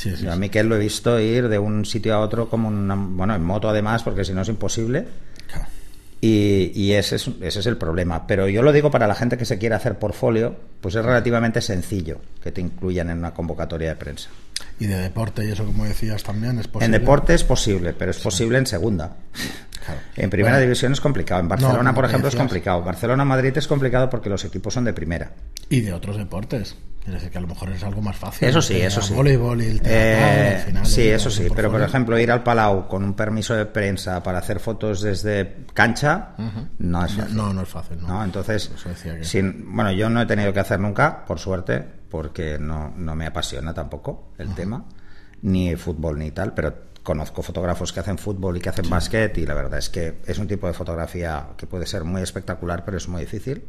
Sí, 0.00 0.16
sí, 0.16 0.24
Yo 0.24 0.32
a. 0.32 0.36
Miquel 0.36 0.66
lo 0.66 0.76
he 0.76 0.78
visto 0.78 1.20
ir 1.20 1.48
de 1.48 1.58
un 1.58 1.84
sitio 1.84 2.14
a 2.14 2.20
otro 2.20 2.48
como 2.48 2.68
una, 2.68 2.94
bueno, 2.96 3.34
en 3.34 3.44
moto 3.44 3.68
además, 3.68 4.02
porque 4.02 4.24
si 4.24 4.32
no 4.32 4.40
es 4.40 4.48
imposible. 4.48 5.06
Claro. 5.46 5.66
Y, 6.22 6.72
y 6.74 6.92
ese, 6.92 7.16
es, 7.16 7.28
ese 7.42 7.60
es 7.60 7.66
el 7.66 7.76
problema. 7.76 8.26
Pero 8.26 8.48
yo 8.48 8.62
lo 8.62 8.72
digo 8.72 8.90
para 8.90 9.06
la 9.06 9.14
gente 9.14 9.36
que 9.36 9.44
se 9.44 9.58
quiere 9.58 9.74
hacer 9.74 9.98
portfolio, 9.98 10.56
pues 10.80 10.94
es 10.94 11.04
relativamente 11.04 11.60
sencillo 11.60 12.18
que 12.42 12.50
te 12.50 12.62
incluyan 12.62 13.10
en 13.10 13.18
una 13.18 13.34
convocatoria 13.34 13.90
de 13.90 13.96
prensa. 13.96 14.30
Y 14.80 14.86
de 14.86 14.96
deporte 14.98 15.44
y 15.44 15.50
eso, 15.52 15.64
como 15.64 15.84
decías 15.84 16.22
también, 16.24 16.58
es 16.58 16.66
posible. 16.66 16.86
En 16.86 16.92
deporte 17.00 17.34
es 17.34 17.44
posible, 17.44 17.92
pero 17.92 18.10
es 18.10 18.18
posible 18.18 18.58
en 18.58 18.66
segunda. 18.66 19.14
Claro. 19.84 20.00
En 20.16 20.28
primera 20.30 20.54
Bueno, 20.56 20.62
división 20.62 20.92
es 20.92 21.00
complicado. 21.00 21.40
En 21.40 21.48
Barcelona, 21.48 21.94
por 21.94 22.04
ejemplo, 22.06 22.28
es 22.28 22.36
complicado. 22.36 22.82
Barcelona-Madrid 22.82 23.52
es 23.56 23.66
complicado 23.68 24.08
porque 24.10 24.28
los 24.30 24.44
equipos 24.44 24.74
son 24.74 24.84
de 24.84 24.92
primera. 24.92 25.32
Y 25.68 25.80
de 25.82 25.92
otros 25.92 26.16
deportes. 26.16 26.76
Es 27.06 27.14
decir, 27.14 27.30
que 27.30 27.38
a 27.38 27.40
lo 27.40 27.46
mejor 27.46 27.70
es 27.70 27.82
algo 27.82 28.02
más 28.02 28.16
fácil. 28.16 28.46
Eso 28.48 28.60
sí, 28.60 28.78
eso 28.80 29.00
sí. 29.00 29.14
voleibol 29.14 29.62
y 29.62 29.66
el 29.66 29.80
teatro, 29.80 29.98
Eh, 29.98 30.54
al 30.56 30.62
final, 30.66 30.86
sí, 30.86 31.08
eso 31.08 31.28
el 31.30 31.34
sí. 31.34 31.46
Pero, 31.56 31.70
por 31.70 31.80
ejemplo, 31.82 32.18
ir 32.18 32.30
al 32.30 32.42
Palau 32.42 32.88
con 32.88 33.02
un 33.04 33.14
permiso 33.14 33.54
de 33.54 33.64
prensa 33.66 34.22
para 34.22 34.38
hacer 34.38 34.60
fotos 34.60 35.00
desde 35.00 35.64
cancha 35.72 36.30
no 36.78 37.04
es 37.04 37.14
fácil. 37.14 37.36
No, 37.36 37.54
no 37.54 37.62
es 37.62 37.68
fácil. 37.68 38.00
No. 38.02 38.08
¿no? 38.08 38.24
Entonces, 38.24 38.70
que- 39.02 39.24
sin- 39.24 39.74
bueno, 39.74 39.92
yo 39.92 40.10
no 40.10 40.20
he 40.20 40.26
tenido 40.26 40.52
que 40.52 40.60
hacer 40.60 40.78
nunca, 40.78 41.24
por 41.24 41.38
suerte, 41.38 41.99
porque 42.10 42.58
no, 42.58 42.92
no 42.96 43.14
me 43.14 43.26
apasiona 43.26 43.72
tampoco 43.72 44.32
el 44.38 44.54
tema, 44.54 44.84
ni 45.42 45.76
fútbol 45.76 46.18
ni 46.18 46.30
tal, 46.32 46.52
pero 46.52 46.90
conozco 47.02 47.42
fotógrafos 47.42 47.92
que 47.92 48.00
hacen 48.00 48.18
fútbol 48.18 48.56
y 48.56 48.60
que 48.60 48.68
hacen 48.68 48.90
básquet 48.90 49.36
y 49.38 49.46
la 49.46 49.54
verdad 49.54 49.78
es 49.78 49.88
que 49.88 50.18
es 50.26 50.38
un 50.38 50.46
tipo 50.46 50.66
de 50.66 50.72
fotografía 50.72 51.48
que 51.56 51.66
puede 51.66 51.86
ser 51.86 52.04
muy 52.04 52.22
espectacular, 52.22 52.84
pero 52.84 52.96
es 52.96 53.08
muy 53.08 53.22
difícil. 53.22 53.64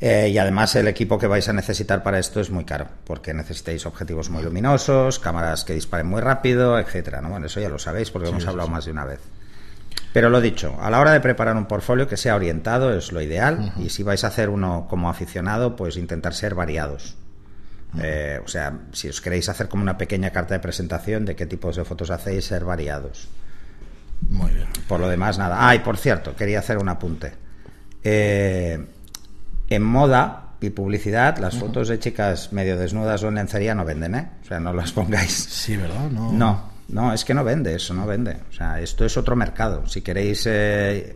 Eh, 0.00 0.28
y 0.28 0.38
además 0.38 0.74
el 0.76 0.88
equipo 0.88 1.18
que 1.18 1.26
vais 1.26 1.48
a 1.48 1.52
necesitar 1.52 2.02
para 2.02 2.18
esto 2.18 2.40
es 2.40 2.50
muy 2.50 2.64
caro, 2.64 2.88
porque 3.04 3.32
necesitáis 3.32 3.86
objetivos 3.86 4.28
muy 4.28 4.42
luminosos, 4.42 5.18
cámaras 5.18 5.64
que 5.64 5.72
disparen 5.72 6.06
muy 6.06 6.20
rápido, 6.20 6.78
etcétera. 6.78 7.20
¿no? 7.20 7.30
Bueno, 7.30 7.46
eso 7.46 7.60
ya 7.60 7.68
lo 7.68 7.78
sabéis 7.78 8.10
porque 8.10 8.26
lo 8.26 8.32
hemos 8.32 8.46
hablado 8.46 8.68
sí. 8.68 8.72
más 8.72 8.84
de 8.84 8.90
una 8.90 9.04
vez. 9.04 9.20
Pero 10.14 10.30
lo 10.30 10.40
dicho, 10.40 10.76
a 10.80 10.90
la 10.90 11.00
hora 11.00 11.10
de 11.10 11.20
preparar 11.20 11.56
un 11.56 11.66
portfolio 11.66 12.06
que 12.06 12.16
sea 12.16 12.36
orientado 12.36 12.96
es 12.96 13.10
lo 13.10 13.20
ideal 13.20 13.72
y 13.78 13.88
si 13.88 14.04
vais 14.04 14.22
a 14.22 14.28
hacer 14.28 14.48
uno 14.48 14.86
como 14.88 15.10
aficionado, 15.10 15.74
pues 15.74 15.96
intentar 15.96 16.34
ser 16.34 16.54
variados. 16.54 17.16
Eh, 18.00 18.40
o 18.44 18.46
sea, 18.46 18.78
si 18.92 19.08
os 19.08 19.20
queréis 19.20 19.48
hacer 19.48 19.68
como 19.68 19.82
una 19.82 19.98
pequeña 19.98 20.30
carta 20.30 20.54
de 20.54 20.60
presentación 20.60 21.24
de 21.24 21.34
qué 21.34 21.46
tipos 21.46 21.74
de 21.74 21.84
fotos 21.84 22.12
hacéis, 22.12 22.44
ser 22.44 22.64
variados. 22.64 23.26
Muy 24.28 24.52
bien. 24.52 24.68
Por 24.86 25.00
lo 25.00 25.08
demás, 25.08 25.36
nada. 25.36 25.56
Ah, 25.58 25.74
y 25.74 25.80
por 25.80 25.96
cierto, 25.96 26.36
quería 26.36 26.60
hacer 26.60 26.78
un 26.78 26.90
apunte. 26.90 27.32
Eh, 28.04 28.86
en 29.68 29.82
moda 29.82 30.50
y 30.60 30.70
publicidad, 30.70 31.38
las 31.38 31.56
fotos 31.56 31.88
de 31.88 31.98
chicas 31.98 32.52
medio 32.52 32.76
desnudas 32.76 33.20
o 33.24 33.28
en 33.28 33.34
lencería 33.34 33.74
no 33.74 33.84
venden, 33.84 34.14
¿eh? 34.14 34.30
O 34.44 34.46
sea, 34.46 34.60
no 34.60 34.72
las 34.72 34.92
pongáis. 34.92 35.32
Sí, 35.32 35.76
¿verdad? 35.76 36.08
No. 36.08 36.32
No, 36.32 36.73
no, 36.88 37.12
es 37.12 37.24
que 37.24 37.34
no 37.34 37.44
vende, 37.44 37.74
eso 37.74 37.94
no 37.94 38.06
vende. 38.06 38.38
O 38.48 38.52
sea, 38.52 38.80
esto 38.80 39.04
es 39.04 39.16
otro 39.16 39.36
mercado. 39.36 39.86
Si 39.86 40.02
queréis 40.02 40.46
eh, 40.46 41.14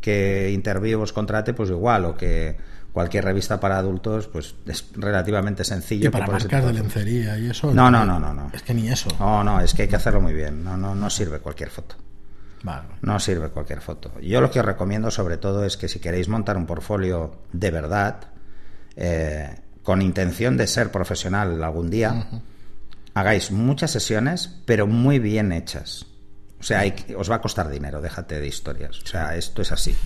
que 0.00 0.50
Interview 0.50 1.00
os 1.00 1.12
contrate, 1.12 1.54
pues 1.54 1.70
igual, 1.70 2.04
o 2.04 2.16
que 2.16 2.56
cualquier 2.92 3.24
revista 3.24 3.60
para 3.60 3.78
adultos, 3.78 4.26
pues 4.28 4.54
es 4.66 4.86
relativamente 4.96 5.64
sencillo. 5.64 6.08
Y 6.08 6.10
para 6.10 6.26
que 6.26 6.32
marcas 6.32 6.64
de 6.64 6.72
lencería 6.72 7.38
y 7.38 7.50
eso. 7.50 7.72
No, 7.72 7.90
no, 7.90 8.04
no, 8.04 8.18
no, 8.18 8.34
no. 8.34 8.50
Es 8.52 8.62
que 8.62 8.74
ni 8.74 8.88
eso. 8.88 9.08
No, 9.18 9.44
no, 9.44 9.60
es 9.60 9.74
que 9.74 9.82
hay 9.82 9.88
que 9.88 9.96
hacerlo 9.96 10.20
muy 10.20 10.34
bien. 10.34 10.62
No, 10.64 10.76
no, 10.76 10.94
no 10.94 11.10
sirve 11.10 11.38
cualquier 11.38 11.70
foto. 11.70 11.96
Vale. 12.62 12.88
No 13.02 13.18
sirve 13.18 13.48
cualquier 13.48 13.80
foto. 13.80 14.12
Yo 14.20 14.40
lo 14.40 14.50
que 14.50 14.60
os 14.60 14.66
recomiendo 14.66 15.10
sobre 15.10 15.38
todo 15.38 15.64
es 15.64 15.76
que 15.76 15.88
si 15.88 15.98
queréis 15.98 16.28
montar 16.28 16.56
un 16.56 16.66
portfolio 16.66 17.42
de 17.52 17.70
verdad, 17.70 18.20
eh, 18.96 19.56
con 19.82 20.02
intención 20.02 20.56
de 20.56 20.66
ser 20.66 20.90
profesional 20.90 21.62
algún 21.62 21.88
día, 21.88 22.26
hagáis 23.14 23.50
muchas 23.50 23.90
sesiones, 23.90 24.60
pero 24.66 24.86
muy 24.86 25.18
bien 25.18 25.52
hechas. 25.52 26.06
O 26.60 26.62
sea, 26.62 26.80
hay 26.80 26.94
os 27.16 27.30
va 27.30 27.36
a 27.36 27.40
costar 27.40 27.70
dinero, 27.70 28.00
déjate 28.00 28.38
de 28.38 28.46
historias. 28.46 29.00
O 29.02 29.06
sea, 29.06 29.36
esto 29.36 29.62
es 29.62 29.72
así. 29.72 29.96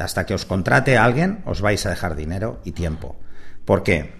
Hasta 0.00 0.26
que 0.26 0.34
os 0.34 0.44
contrate 0.44 0.98
alguien, 0.98 1.42
os 1.46 1.60
vais 1.60 1.84
a 1.86 1.90
dejar 1.90 2.16
dinero 2.16 2.60
y 2.64 2.72
tiempo. 2.72 3.16
¿Por 3.64 3.82
qué? 3.82 4.12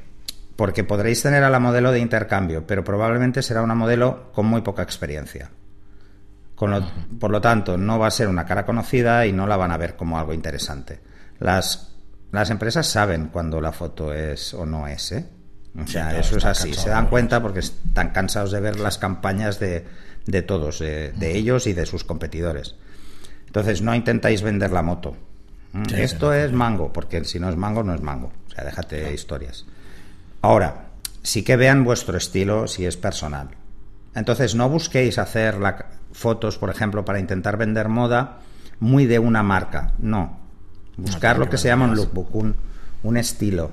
Porque 0.56 0.84
podréis 0.84 1.22
tener 1.22 1.42
a 1.42 1.50
la 1.50 1.58
modelo 1.58 1.90
de 1.90 1.98
intercambio, 1.98 2.66
pero 2.66 2.84
probablemente 2.84 3.42
será 3.42 3.62
una 3.62 3.74
modelo 3.74 4.32
con 4.32 4.46
muy 4.46 4.62
poca 4.62 4.82
experiencia. 4.82 5.50
Por 7.18 7.30
lo 7.32 7.40
tanto, 7.40 7.76
no 7.76 7.98
va 7.98 8.06
a 8.06 8.12
ser 8.12 8.28
una 8.28 8.46
cara 8.46 8.64
conocida 8.64 9.26
y 9.26 9.32
no 9.32 9.48
la 9.48 9.56
van 9.56 9.72
a 9.72 9.76
ver 9.76 9.96
como 9.96 10.16
algo 10.16 10.32
interesante. 10.32 11.00
Las, 11.40 11.96
las 12.30 12.50
empresas 12.50 12.86
saben 12.86 13.28
cuando 13.28 13.60
la 13.60 13.72
foto 13.72 14.12
es 14.14 14.54
o 14.54 14.64
no 14.64 14.86
es, 14.86 15.10
¿eh? 15.10 15.26
O 15.80 15.86
sea, 15.86 16.18
eso 16.18 16.36
es 16.36 16.44
así. 16.44 16.74
Se 16.74 16.90
dan 16.90 17.06
cuenta 17.08 17.40
porque 17.40 17.60
están 17.60 18.10
cansados 18.10 18.50
de 18.52 18.60
ver 18.60 18.78
las 18.78 18.98
campañas 18.98 19.58
de, 19.58 19.86
de 20.26 20.42
todos, 20.42 20.78
de, 20.80 21.12
de 21.12 21.36
ellos 21.36 21.66
y 21.66 21.72
de 21.72 21.86
sus 21.86 22.04
competidores. 22.04 22.74
Entonces, 23.46 23.80
no 23.82 23.94
intentáis 23.94 24.42
vender 24.42 24.70
la 24.70 24.82
moto. 24.82 25.16
Mm, 25.72 25.84
Sí, 25.88 25.94
Esto 26.00 26.32
es 26.34 26.52
mango, 26.52 26.92
porque 26.92 27.24
si 27.24 27.38
no 27.40 27.48
es 27.48 27.56
mango, 27.56 27.82
no 27.82 27.94
es 27.94 28.02
mango. 28.02 28.32
O 28.48 28.50
sea, 28.50 28.64
déjate 28.64 29.12
historias. 29.14 29.64
Ahora, 30.42 30.88
sí 31.22 31.42
que 31.42 31.56
vean 31.56 31.84
vuestro 31.84 32.18
estilo 32.18 32.66
si 32.68 32.84
es 32.84 32.96
personal. 32.98 33.48
Entonces, 34.14 34.54
no 34.54 34.68
busquéis 34.68 35.18
hacer 35.18 35.56
la- 35.58 35.86
fotos, 36.12 36.58
por 36.58 36.68
ejemplo, 36.68 37.04
para 37.06 37.18
intentar 37.18 37.56
vender 37.56 37.88
moda 37.88 38.40
muy 38.80 39.06
de 39.06 39.18
una 39.18 39.42
marca. 39.42 39.92
No. 39.98 40.38
Buscar 40.98 41.38
lo 41.38 41.48
que 41.48 41.56
se 41.56 41.68
llama 41.68 41.86
un 41.86 41.94
lookbook, 41.96 42.34
un, 42.34 42.54
un 43.02 43.16
estilo, 43.16 43.72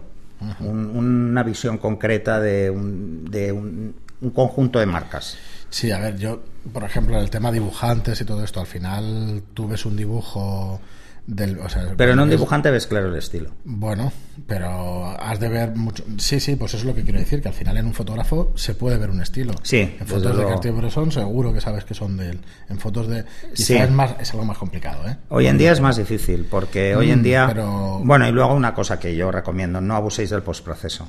un- 0.61 0.95
una 0.95 1.43
visión 1.43 1.77
concreta 1.77 2.39
de, 2.39 2.69
un, 2.69 3.25
de 3.29 3.51
un, 3.51 3.95
un 4.21 4.29
conjunto 4.31 4.79
de 4.79 4.85
marcas. 4.85 5.37
Sí, 5.69 5.91
a 5.91 5.99
ver, 5.99 6.17
yo, 6.17 6.41
por 6.73 6.83
ejemplo, 6.83 7.19
el 7.19 7.29
tema 7.29 7.51
dibujantes 7.51 8.19
y 8.21 8.25
todo 8.25 8.43
esto, 8.43 8.59
al 8.59 8.67
final 8.67 9.43
tú 9.53 9.67
ves 9.67 9.85
un 9.85 9.95
dibujo 9.95 10.81
del. 11.27 11.59
O 11.59 11.69
sea, 11.69 11.93
Pero 11.97 12.13
en 12.13 12.19
un 12.19 12.29
dibujante 12.29 12.71
ves 12.71 12.87
claro 12.87 13.07
el 13.07 13.15
estilo. 13.15 13.51
Bueno, 13.65 14.11
pero 14.47 15.05
has 15.19 15.39
de 15.39 15.49
ver 15.49 15.75
mucho. 15.75 16.03
Sí, 16.17 16.39
sí, 16.39 16.55
pues 16.55 16.73
eso 16.73 16.79
es 16.81 16.85
lo 16.85 16.95
que 16.95 17.03
quiero 17.03 17.19
decir, 17.19 17.41
que 17.41 17.47
al 17.47 17.53
final 17.53 17.77
en 17.77 17.85
un 17.85 17.93
fotógrafo 17.93 18.51
se 18.55 18.73
puede 18.75 18.97
ver 18.97 19.09
un 19.09 19.21
estilo. 19.21 19.53
Sí, 19.63 19.95
En 19.99 20.07
fotos 20.07 20.37
de. 20.37 20.45
Cartier-Bresson 20.45 21.11
seguro 21.11 21.53
que 21.53 21.61
sabes 21.61 21.83
que 21.85 21.93
son 21.93 22.17
de 22.17 22.31
él. 22.31 22.39
En 22.69 22.79
fotos 22.79 23.07
de. 23.07 23.25
Sí. 23.53 23.75
es, 23.75 23.91
más, 23.91 24.15
es 24.19 24.31
algo 24.31 24.45
más 24.45 24.57
complicado, 24.57 25.07
¿eh? 25.07 25.17
Hoy 25.29 25.47
en 25.47 25.57
día 25.57 25.71
es 25.71 25.81
más 25.81 25.97
difícil 25.97 26.45
porque 26.49 26.95
hoy 26.95 27.11
en 27.11 27.19
Mm, 27.19 27.23
día... 27.23 27.45
pero- 27.47 27.99
Bueno, 28.03 28.27
y 28.27 28.31
luego 28.31 28.53
una 28.53 28.73
cosa 28.73 28.99
que 28.99 29.15
yo 29.15 29.31
recomiendo, 29.31 29.81
no 29.81 29.95
abuséis 29.95 30.29
del 30.29 30.41
postproceso. 30.41 31.07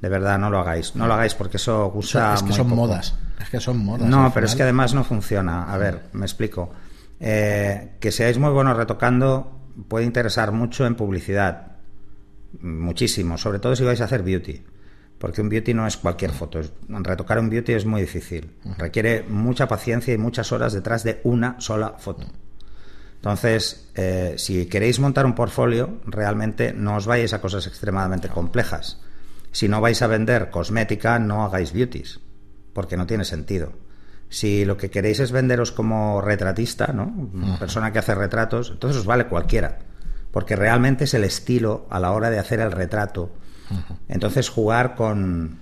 De 0.00 0.08
verdad, 0.08 0.38
no 0.38 0.48
lo 0.48 0.58
hagáis. 0.58 0.96
No 0.96 1.06
lo 1.06 1.12
hagáis 1.14 1.34
porque 1.34 1.58
eso 1.58 1.86
O 1.86 1.90
gusta 1.90 2.18
sea, 2.20 2.34
es 2.34 2.40
que 2.42 2.48
muy 2.48 2.56
son 2.56 2.68
poco. 2.70 2.76
modas. 2.76 3.14
Es 3.38 3.50
que 3.50 3.60
son 3.60 3.78
modas. 3.84 4.08
No, 4.08 4.30
pero 4.32 4.46
es 4.46 4.54
que 4.56 4.62
además 4.62 4.94
no 4.94 5.04
funciona. 5.04 5.70
A 5.72 5.76
ver, 5.76 6.00
me 6.14 6.24
explico. 6.24 6.72
Eh, 7.20 7.96
que 8.00 8.10
seáis 8.10 8.38
muy 8.38 8.50
buenos 8.50 8.76
retocando 8.76 9.60
puede 9.88 10.06
interesar 10.06 10.52
mucho 10.52 10.86
en 10.86 10.96
publicidad. 10.96 11.76
Muchísimo. 12.60 13.38
Sobre 13.38 13.58
todo 13.58 13.76
si 13.76 13.84
vais 13.84 14.00
a 14.00 14.04
hacer 14.04 14.22
beauty. 14.22 14.64
Porque 15.18 15.42
un 15.42 15.50
beauty 15.50 15.74
no 15.74 15.86
es 15.86 15.98
cualquier 15.98 16.32
foto. 16.32 16.60
Retocar 16.88 17.38
un 17.38 17.50
beauty 17.50 17.74
es 17.74 17.84
muy 17.84 18.00
difícil. 18.00 18.56
Requiere 18.78 19.22
mucha 19.28 19.68
paciencia 19.68 20.14
y 20.14 20.18
muchas 20.18 20.50
horas 20.50 20.72
detrás 20.72 21.04
de 21.04 21.20
una 21.24 21.60
sola 21.60 21.96
foto. 21.98 22.26
Entonces, 23.16 23.90
eh, 23.94 24.34
si 24.38 24.64
queréis 24.64 24.98
montar 24.98 25.26
un 25.26 25.34
portfolio, 25.34 26.00
realmente 26.06 26.72
no 26.72 26.96
os 26.96 27.04
vayáis 27.04 27.34
a 27.34 27.40
cosas 27.42 27.66
extremadamente 27.66 28.28
complejas. 28.28 28.98
Si 29.52 29.68
no 29.68 29.82
vais 29.82 30.00
a 30.00 30.06
vender 30.06 30.48
cosmética, 30.48 31.18
no 31.18 31.44
hagáis 31.44 31.74
beauties, 31.74 32.20
porque 32.72 32.96
no 32.96 33.06
tiene 33.06 33.26
sentido. 33.26 33.74
Si 34.30 34.64
lo 34.64 34.76
que 34.76 34.90
queréis 34.90 35.20
es 35.20 35.32
venderos 35.32 35.72
como 35.72 36.22
retratista, 36.22 36.92
¿no? 36.94 37.30
Persona 37.58 37.92
que 37.92 37.98
hace 37.98 38.14
retratos, 38.14 38.70
entonces 38.70 39.00
os 39.00 39.06
vale 39.06 39.26
cualquiera, 39.26 39.80
porque 40.30 40.54
realmente 40.56 41.04
es 41.04 41.14
el 41.14 41.24
estilo 41.24 41.86
a 41.90 41.98
la 41.98 42.12
hora 42.12 42.30
de 42.30 42.38
hacer 42.38 42.60
el 42.60 42.70
retrato. 42.70 43.32
Entonces 44.08 44.48
jugar 44.48 44.94
con 44.94 45.58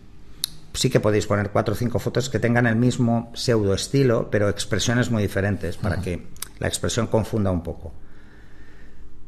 sí 0.74 0.90
que 0.90 1.00
podéis 1.00 1.26
poner 1.26 1.50
cuatro 1.50 1.74
o 1.74 1.76
cinco 1.76 1.98
fotos 1.98 2.28
que 2.28 2.38
tengan 2.38 2.66
el 2.66 2.76
mismo 2.76 3.32
pseudo 3.34 3.74
estilo, 3.74 4.30
pero 4.30 4.48
expresiones 4.48 5.10
muy 5.10 5.22
diferentes 5.22 5.76
para 5.76 6.00
que 6.00 6.28
la 6.58 6.68
expresión 6.68 7.06
confunda 7.06 7.50
un 7.50 7.62
poco. 7.62 7.92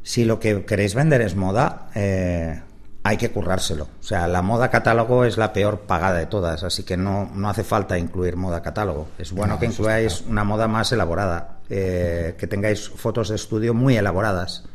Si 0.03 0.23
lo 0.23 0.39
que 0.39 0.65
queréis 0.65 0.95
vender 0.95 1.21
es 1.21 1.35
moda, 1.35 1.89
eh, 1.93 2.61
hay 3.03 3.17
que 3.17 3.31
currárselo. 3.31 3.85
O 3.99 4.03
sea, 4.03 4.27
la 4.27 4.41
moda 4.41 4.69
catálogo 4.69 5.25
es 5.25 5.37
la 5.37 5.53
peor 5.53 5.81
pagada 5.81 6.19
de 6.19 6.27
todas, 6.27 6.63
así 6.63 6.83
que 6.83 6.97
no, 6.97 7.31
no 7.33 7.49
hace 7.49 7.63
falta 7.63 7.97
incluir 7.97 8.35
moda 8.35 8.61
catálogo. 8.61 9.09
Es 9.17 9.31
bueno 9.31 9.59
que 9.59 9.65
incluáis 9.65 10.21
una 10.21 10.43
moda 10.43 10.67
más 10.67 10.91
elaborada, 10.91 11.59
eh, 11.69 12.35
que 12.37 12.47
tengáis 12.47 12.89
fotos 12.89 13.29
de 13.29 13.35
estudio 13.35 13.73
muy 13.73 13.97
elaboradas, 13.97 14.65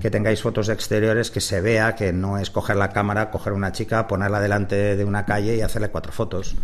que 0.00 0.10
tengáis 0.10 0.40
fotos 0.40 0.68
exteriores 0.68 1.30
que 1.30 1.40
se 1.40 1.60
vea 1.60 1.94
que 1.94 2.12
no 2.12 2.38
es 2.38 2.48
coger 2.48 2.76
la 2.76 2.90
cámara, 2.90 3.30
coger 3.30 3.52
una 3.52 3.72
chica, 3.72 4.06
ponerla 4.06 4.40
delante 4.40 4.96
de 4.96 5.04
una 5.04 5.26
calle 5.26 5.56
y 5.56 5.60
hacerle 5.60 5.90
cuatro 5.90 6.12
fotos. 6.12 6.56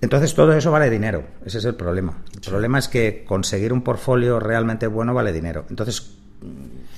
Entonces 0.00 0.34
todo 0.34 0.52
eso 0.52 0.70
vale 0.70 0.90
dinero, 0.90 1.24
ese 1.44 1.58
es 1.58 1.64
el 1.64 1.74
problema. 1.74 2.18
El 2.34 2.40
problema 2.40 2.78
es 2.78 2.88
que 2.88 3.24
conseguir 3.26 3.72
un 3.72 3.82
portfolio 3.82 4.38
realmente 4.38 4.86
bueno 4.86 5.14
vale 5.14 5.32
dinero. 5.32 5.64
Entonces 5.70 6.18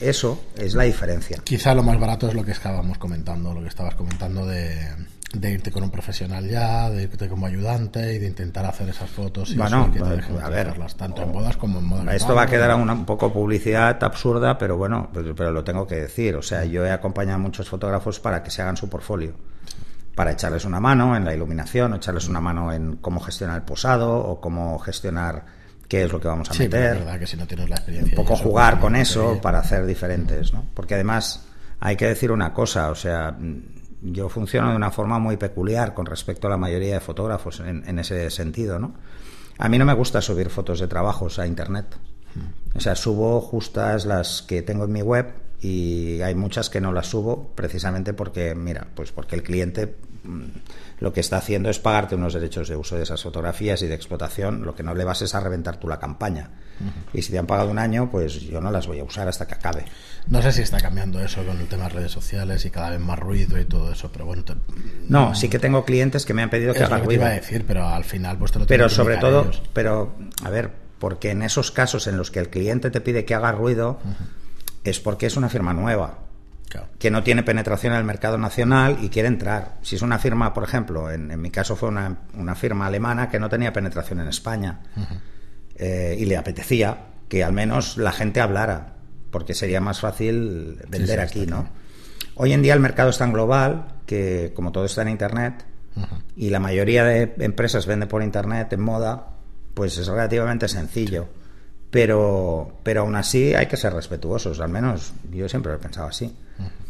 eso 0.00 0.44
es 0.56 0.74
la 0.74 0.84
diferencia. 0.84 1.38
Quizá 1.44 1.74
lo 1.74 1.82
más 1.82 1.98
barato 1.98 2.28
es 2.28 2.34
lo 2.34 2.44
que 2.44 2.52
estábamos 2.52 2.98
comentando, 2.98 3.52
lo 3.52 3.60
que 3.60 3.68
estabas 3.68 3.94
comentando 3.94 4.46
de, 4.46 4.96
irte 5.42 5.70
con 5.70 5.82
un 5.82 5.90
profesional 5.90 6.48
ya, 6.48 6.90
de 6.90 7.04
irte 7.04 7.28
como 7.28 7.46
ayudante 7.46 8.14
y 8.14 8.18
de 8.18 8.26
intentar 8.26 8.64
hacer 8.66 8.88
esas 8.88 9.10
fotos 9.10 9.50
y 9.50 9.56
bueno, 9.56 9.90
que 9.92 10.00
te 10.00 10.04
pues, 10.04 10.42
a 10.42 10.48
ver, 10.48 10.74
tanto 10.96 11.22
en 11.22 11.32
bodas 11.32 11.56
como 11.56 11.78
en 11.78 11.84
modas. 11.84 12.14
Esto 12.14 12.34
va 12.34 12.42
a 12.42 12.46
quedar 12.46 12.74
una, 12.74 12.92
un 12.92 13.04
poco 13.04 13.32
publicidad 13.32 14.02
absurda, 14.02 14.56
pero 14.58 14.76
bueno, 14.76 15.10
pues, 15.12 15.26
pero, 15.36 15.50
lo 15.50 15.64
tengo 15.64 15.86
que 15.86 15.96
decir. 15.96 16.36
O 16.36 16.42
sea, 16.42 16.64
yo 16.64 16.84
he 16.86 16.90
acompañado 16.90 17.36
a 17.36 17.38
muchos 17.40 17.68
fotógrafos 17.68 18.20
para 18.20 18.42
que 18.42 18.50
se 18.50 18.62
hagan 18.62 18.76
su 18.76 18.88
portfolio 18.88 19.34
para 20.14 20.32
echarles 20.32 20.66
una 20.66 20.80
mano 20.80 21.16
en 21.16 21.24
la 21.24 21.34
iluminación, 21.34 21.92
o 21.92 21.96
echarles 21.96 22.28
una 22.28 22.40
mano 22.40 22.72
en 22.72 22.96
cómo 22.96 23.20
gestionar 23.20 23.56
el 23.56 23.62
posado 23.62 24.18
o 24.18 24.40
cómo 24.40 24.78
gestionar 24.78 25.59
qué 25.90 26.04
es 26.04 26.12
lo 26.12 26.20
que 26.20 26.28
vamos 26.28 26.48
a 26.48 26.54
sí, 26.54 26.62
meter. 26.62 26.98
verdad 26.98 27.18
que 27.18 27.26
si 27.26 27.36
no 27.36 27.48
tienes 27.48 27.68
la 27.68 27.74
experiencia. 27.74 28.16
Un 28.16 28.24
poco 28.24 28.36
jugar 28.36 28.78
con 28.78 28.94
eso 28.94 29.40
para 29.42 29.58
hacer 29.58 29.84
diferentes, 29.84 30.52
¿no? 30.52 30.64
Porque 30.72 30.94
además 30.94 31.46
hay 31.80 31.96
que 31.96 32.06
decir 32.06 32.30
una 32.30 32.54
cosa, 32.54 32.90
o 32.90 32.94
sea, 32.94 33.36
yo 34.00 34.28
funciono 34.28 34.70
de 34.70 34.76
una 34.76 34.92
forma 34.92 35.18
muy 35.18 35.36
peculiar 35.36 35.92
con 35.92 36.06
respecto 36.06 36.46
a 36.46 36.50
la 36.50 36.56
mayoría 36.56 36.94
de 36.94 37.00
fotógrafos 37.00 37.58
en, 37.58 37.98
ese 37.98 38.30
sentido, 38.30 38.78
¿no? 38.78 38.94
A 39.58 39.68
mí 39.68 39.78
no 39.78 39.84
me 39.84 39.92
gusta 39.94 40.22
subir 40.22 40.48
fotos 40.48 40.78
de 40.78 40.86
trabajos 40.86 41.40
a 41.40 41.46
internet. 41.48 41.96
Mm. 42.36 42.76
O 42.76 42.80
sea, 42.80 42.94
subo 42.94 43.40
justas 43.40 44.06
las 44.06 44.42
que 44.42 44.62
tengo 44.62 44.84
en 44.84 44.92
mi 44.92 45.02
web 45.02 45.34
y 45.60 46.22
hay 46.22 46.36
muchas 46.36 46.70
que 46.70 46.80
no 46.80 46.92
las 46.92 47.08
subo 47.08 47.50
precisamente 47.56 48.12
porque, 48.12 48.54
mira, 48.54 48.86
pues 48.94 49.10
porque 49.10 49.34
el 49.34 49.42
cliente 49.42 49.96
lo 51.00 51.12
que 51.12 51.20
está 51.20 51.38
haciendo 51.38 51.70
es 51.70 51.78
pagarte 51.78 52.14
unos 52.14 52.34
derechos 52.34 52.68
de 52.68 52.76
uso 52.76 52.96
de 52.96 53.04
esas 53.04 53.22
fotografías 53.22 53.82
y 53.82 53.86
de 53.86 53.94
explotación, 53.94 54.64
lo 54.64 54.74
que 54.74 54.82
no 54.82 54.94
le 54.94 55.04
vas 55.04 55.22
es 55.22 55.34
a 55.34 55.40
reventar 55.40 55.78
tú 55.78 55.88
la 55.88 55.98
campaña. 55.98 56.50
Y 57.12 57.22
si 57.22 57.30
te 57.30 57.38
han 57.38 57.46
pagado 57.46 57.70
un 57.70 57.78
año, 57.78 58.10
pues 58.10 58.40
yo 58.40 58.60
no 58.60 58.70
las 58.70 58.86
voy 58.86 59.00
a 59.00 59.04
usar 59.04 59.28
hasta 59.28 59.46
que 59.46 59.54
acabe. 59.54 59.84
No 60.28 60.40
sé 60.40 60.52
si 60.52 60.62
está 60.62 60.80
cambiando 60.80 61.20
eso 61.20 61.44
con 61.44 61.58
el 61.58 61.66
tema 61.66 61.84
de 61.84 61.90
redes 61.90 62.12
sociales 62.12 62.64
y 62.64 62.70
cada 62.70 62.90
vez 62.90 63.00
más 63.00 63.18
ruido 63.18 63.58
y 63.58 63.64
todo 63.64 63.92
eso, 63.92 64.10
pero 64.12 64.24
bueno. 64.24 64.42
no, 65.08 65.34
sí 65.34 65.48
que 65.48 65.58
tengo 65.58 65.84
clientes 65.84 66.24
que 66.24 66.32
me 66.32 66.42
han 66.42 66.50
pedido 66.50 66.72
que 66.72 66.82
haga 66.82 66.98
ruido. 66.98 67.22
iba 67.22 67.26
a 67.26 67.34
decir, 67.34 67.64
pero 67.66 67.86
al 67.86 68.04
final 68.04 68.38
pues 68.38 68.52
te 68.52 68.58
lo 68.58 68.66
Pero 68.66 68.88
sobre 68.88 69.18
todo, 69.18 69.50
pero 69.72 70.14
a 70.42 70.50
ver, 70.50 70.70
porque 70.98 71.30
en 71.30 71.42
esos 71.42 71.70
casos 71.70 72.06
en 72.06 72.16
los 72.16 72.30
que 72.30 72.38
el 72.38 72.48
cliente 72.48 72.90
te 72.90 73.00
pide 73.00 73.24
que 73.24 73.34
haga 73.34 73.52
ruido, 73.52 73.98
es 74.84 75.00
porque 75.00 75.26
es 75.26 75.36
una 75.36 75.48
firma 75.48 75.74
nueva 75.74 76.29
que 76.98 77.10
no 77.10 77.22
tiene 77.22 77.42
penetración 77.42 77.92
en 77.92 77.98
el 77.98 78.04
mercado 78.04 78.38
nacional 78.38 78.98
y 79.02 79.08
quiere 79.08 79.28
entrar. 79.28 79.78
Si 79.82 79.96
es 79.96 80.02
una 80.02 80.18
firma, 80.18 80.54
por 80.54 80.64
ejemplo, 80.64 81.10
en, 81.10 81.40
mi 81.40 81.50
caso 81.50 81.76
fue 81.76 81.88
una, 81.88 82.18
una, 82.34 82.54
firma 82.54 82.86
alemana 82.86 83.28
que 83.28 83.38
no 83.38 83.48
tenía 83.48 83.72
penetración 83.72 84.20
en 84.20 84.28
España 84.28 84.80
eh, 85.76 86.16
y 86.18 86.24
le 86.26 86.36
apetecía 86.36 87.06
que 87.28 87.44
al 87.44 87.52
menos 87.52 87.96
la 87.96 88.12
gente 88.12 88.40
hablara, 88.40 88.94
porque 89.30 89.54
sería 89.54 89.80
más 89.80 90.00
fácil 90.00 90.78
vender 90.88 91.20
aquí, 91.20 91.46
¿no? 91.46 91.68
Hoy 92.34 92.52
en 92.52 92.62
día 92.62 92.74
el 92.74 92.80
mercado 92.80 93.10
es 93.10 93.18
tan 93.18 93.32
global 93.32 93.86
que, 94.06 94.52
como 94.54 94.72
todo 94.72 94.84
está 94.84 95.02
en 95.02 95.08
Internet, 95.08 95.64
y 96.36 96.50
la 96.50 96.60
mayoría 96.60 97.04
de 97.04 97.34
empresas 97.40 97.86
vende 97.86 98.06
por 98.06 98.22
Internet 98.22 98.72
en 98.72 98.80
moda, 98.80 99.26
pues 99.74 99.98
es 99.98 100.06
relativamente 100.06 100.68
sencillo. 100.68 101.28
Pero, 101.90 102.78
pero 102.82 103.00
aún 103.00 103.16
así 103.16 103.54
hay 103.54 103.66
que 103.66 103.76
ser 103.76 103.92
respetuosos, 103.92 104.60
al 104.60 104.68
menos 104.68 105.12
yo 105.32 105.48
siempre 105.48 105.72
lo 105.72 105.78
he 105.78 105.80
pensado 105.80 106.06
así. 106.08 106.32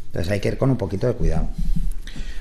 Entonces 0.06 0.32
hay 0.32 0.40
que 0.40 0.48
ir 0.48 0.58
con 0.58 0.70
un 0.70 0.76
poquito 0.76 1.06
de 1.06 1.14
cuidado. 1.14 1.48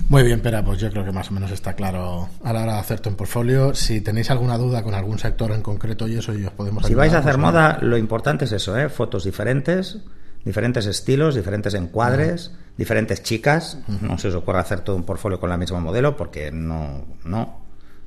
Muy 0.10 0.24
bien, 0.24 0.40
pero 0.42 0.64
pues 0.66 0.80
yo 0.80 0.90
creo 0.90 1.06
que 1.06 1.12
más 1.12 1.30
o 1.30 1.34
menos 1.36 1.52
está 1.52 1.74
claro 1.74 2.30
a 2.44 2.52
la 2.52 2.64
hora 2.64 2.74
de 2.74 2.80
hacerte 2.80 3.10
un 3.10 3.16
portfolio. 3.16 3.76
Si 3.76 4.02
tenéis 4.02 4.32
alguna 4.32 4.58
duda 4.58 4.82
con 4.82 4.96
algún 4.96 5.20
sector 5.20 5.52
en 5.52 5.62
concreto 5.62 6.08
y 6.08 6.18
eso, 6.18 6.34
y 6.34 6.46
os 6.46 6.52
podemos 6.52 6.86
Si 6.88 6.96
vais 6.96 7.14
a 7.14 7.20
hacer 7.20 7.38
moda, 7.38 7.78
lo 7.82 7.96
importante 7.96 8.46
es 8.46 8.52
eso, 8.52 8.76
¿eh? 8.76 8.90
fotos 8.90 9.24
diferentes, 9.24 10.00
diferentes 10.44 10.88
estilos, 10.88 11.36
diferentes 11.36 11.76
encuadres, 11.76 12.52
diferentes 12.76 13.22
chicas. 13.22 13.78
No 14.02 14.18
se 14.18 14.30
os 14.30 14.36
ocurra 14.36 14.62
hacer 14.62 14.82
todo 14.82 14.96
un 14.96 15.04
portfolio 15.04 15.40
con 15.40 15.50
la 15.50 15.58
misma 15.58 15.80
modelo 15.80 16.18
porque 16.18 16.52
no, 16.52 17.06
no, 17.24 17.60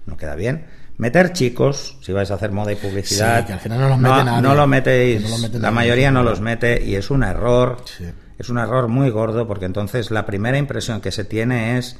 no 0.05 0.17
queda 0.17 0.35
bien. 0.35 0.67
Meter 0.99 1.33
chicos, 1.33 1.97
si 2.01 2.13
vais 2.13 2.31
a 2.31 2.35
hacer 2.35 2.53
moda 2.53 2.73
y 2.73 2.77
publicidad, 2.77 3.47
que 3.47 3.53
al 3.55 3.61
final 3.61 3.81
no 3.81 3.89
los 3.89 3.99
mete 3.99 4.25
nadie, 4.25 4.43
no 4.43 4.55
lo 4.55 4.67
metéis, 4.67 5.53
la 5.53 5.71
mayoría 5.71 6.11
no 6.11 6.23
los 6.23 6.41
mete 6.41 6.85
y 6.85 6.95
es 6.95 7.11
un 7.11 7.25
error. 7.25 7.79
Sí 7.85 8.05
es 8.43 8.49
un 8.49 8.59
error 8.59 8.89
muy 8.89 9.09
gordo 9.11 9.47
porque 9.47 9.67
entonces 9.67 10.11
la 10.11 10.27
primera 10.27 10.59
impresión 10.59 11.01
que 11.01 11.13
se 11.13 11.25
tiene 11.25 11.79
es 11.79 11.97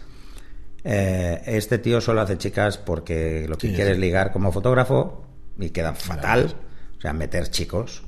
eh, 0.85 1.41
este 1.47 1.79
tío 1.79 2.01
solo 2.01 2.21
hace 2.21 2.37
chicas 2.37 2.79
porque 2.79 3.47
lo 3.49 3.57
que 3.57 3.73
quiere 3.73 3.93
es 3.93 3.99
ligar 3.99 4.33
como 4.33 4.51
fotógrafo 4.51 5.25
y 5.59 5.71
queda 5.71 5.95
fatal. 5.95 6.55
O 6.99 7.01
sea, 7.01 7.13
meter 7.13 7.49
chicos, 7.49 8.03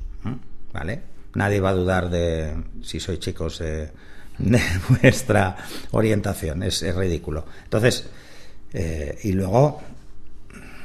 ¿vale? 0.73 1.01
Nadie 1.33 1.61
va 1.61 1.69
a 1.69 1.73
dudar 1.73 2.09
de 2.09 2.55
si 2.81 2.99
soy 2.99 3.19
chicos 3.19 3.59
de, 3.59 3.89
vuestra 5.01 5.55
orientación, 5.91 6.63
es, 6.63 6.81
ridículo. 6.93 7.45
Entonces, 7.63 8.09
eh, 8.73 9.17
y 9.23 9.31
luego 9.31 9.81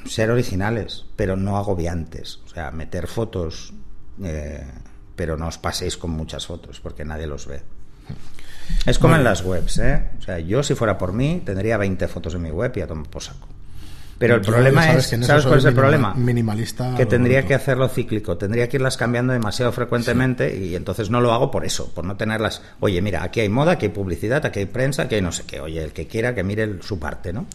ser 0.07 0.31
originales, 0.31 1.07
pero 1.17 1.37
no 1.37 1.57
agobiantes. 1.57 2.41
O 2.47 2.49
sea, 2.49 2.71
meter 2.71 3.07
fotos 3.07 3.73
eh, 4.23 4.65
pero 5.17 5.37
no 5.37 5.49
os 5.49 5.59
paséis 5.59 5.97
con 5.97 6.11
muchas 6.13 6.47
fotos 6.47 6.81
porque 6.81 7.05
nadie 7.05 7.27
los 7.27 7.47
ve. 7.47 7.61
Es 8.87 8.99
como 8.99 9.17
en 9.17 9.25
las 9.25 9.45
webs, 9.45 9.79
¿eh? 9.79 10.03
O 10.19 10.23
sea, 10.23 10.39
yo 10.39 10.63
si 10.63 10.75
fuera 10.75 10.97
por 10.97 11.13
mí 11.13 11.43
tendría 11.45 11.77
20 11.77 12.09
fotos 12.09 12.35
en 12.35 12.43
mi 12.43 12.51
web 12.51 12.73
y 12.77 12.81
a 12.81 12.87
tomar 12.87 13.07
por 13.07 13.23
saco. 13.23 13.47
Pero 14.17 14.37
el 14.37 14.41
problema 14.41 14.93
es, 14.93 15.09
¿sabes 15.23 15.45
cuál 15.45 15.59
es 15.59 15.65
el 15.65 15.75
problema? 15.75 16.15
Minimalista. 16.15 16.95
Que 16.95 17.07
tendría 17.07 17.47
que 17.47 17.55
hacerlo 17.55 17.89
cíclico, 17.89 18.37
tendría 18.37 18.69
que 18.69 18.77
irlas 18.77 18.97
cambiando 18.97 19.33
demasiado 19.33 19.73
frecuentemente 19.73 20.57
y 20.57 20.75
entonces 20.75 21.11
no 21.11 21.21
lo 21.21 21.33
hago 21.33 21.51
por 21.51 21.65
eso, 21.65 21.93
por 21.93 22.05
no 22.05 22.17
tenerlas. 22.17 22.63
Oye, 22.81 23.01
mira, 23.03 23.23
aquí 23.23 23.41
hay 23.41 23.49
moda, 23.49 23.73
aquí 23.73 23.87
hay 23.87 23.93
publicidad, 23.93 24.45
aquí 24.45 24.61
hay 24.61 24.67
prensa, 24.67 25.03
aquí 25.03 25.15
hay 25.17 25.23
no 25.23 25.33
sé 25.33 25.45
qué. 25.45 25.61
Oye, 25.61 25.83
el 25.83 25.93
que 25.93 26.07
quiera 26.07 26.35
que 26.35 26.45
mire 26.45 26.83
su 26.83 26.99
parte, 26.99 27.33
¿no? 27.33 27.47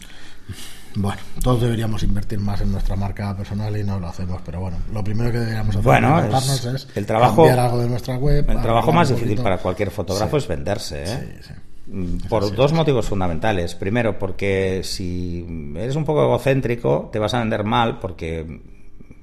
Bueno, 0.96 1.20
todos 1.42 1.60
deberíamos 1.60 2.02
invertir 2.02 2.38
más 2.38 2.60
en 2.62 2.72
nuestra 2.72 2.96
marca 2.96 3.36
personal 3.36 3.76
y 3.76 3.84
no 3.84 4.00
lo 4.00 4.08
hacemos, 4.08 4.40
pero 4.44 4.60
bueno, 4.60 4.78
lo 4.92 5.04
primero 5.04 5.30
que 5.30 5.38
deberíamos 5.38 5.76
hacer 5.76 6.74
es, 6.74 6.88
el 6.94 7.04
trabajo, 7.04 7.44
cambiar 7.44 7.58
algo 7.58 7.78
de 7.80 7.88
nuestra 7.88 8.16
web. 8.16 8.48
El 8.48 8.62
trabajo 8.62 8.92
más 8.92 9.10
difícil 9.10 9.40
para 9.42 9.58
cualquier 9.58 9.90
fotógrafo 9.90 10.38
es 10.38 10.48
venderse, 10.48 11.04
¿eh? 11.04 11.38
Mm, 11.86 12.28
por 12.28 12.54
dos 12.54 12.72
motivos 12.72 13.06
fundamentales. 13.06 13.74
Primero, 13.74 14.18
porque 14.18 14.80
si 14.82 15.46
eres 15.76 15.96
un 15.96 16.04
poco 16.04 16.24
egocéntrico, 16.24 17.10
te 17.12 17.18
vas 17.18 17.34
a 17.34 17.40
vender 17.40 17.62
mal 17.62 18.00
porque 18.00 18.60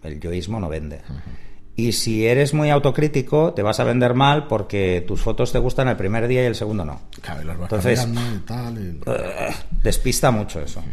el 0.04 0.20
yoísmo 0.20 0.60
no 0.60 0.70
vende. 0.70 1.02
Y 1.76 1.92
si 1.94 2.26
eres 2.28 2.54
muy 2.54 2.70
autocrítico, 2.70 3.54
te 3.54 3.64
vas 3.64 3.80
a 3.80 3.84
vender 3.84 4.14
mal 4.14 4.48
porque 4.48 5.04
tus 5.08 5.22
fotos 5.22 5.52
te 5.52 5.58
gustan 5.58 5.88
el 5.88 5.98
primer 5.98 6.28
día 6.28 6.44
y 6.44 6.46
el 6.46 6.56
segundo 6.56 6.86
no. 6.86 7.02
Entonces, 7.64 8.08
despista 9.82 10.30
mucho 10.30 10.62
eso. 10.62 10.84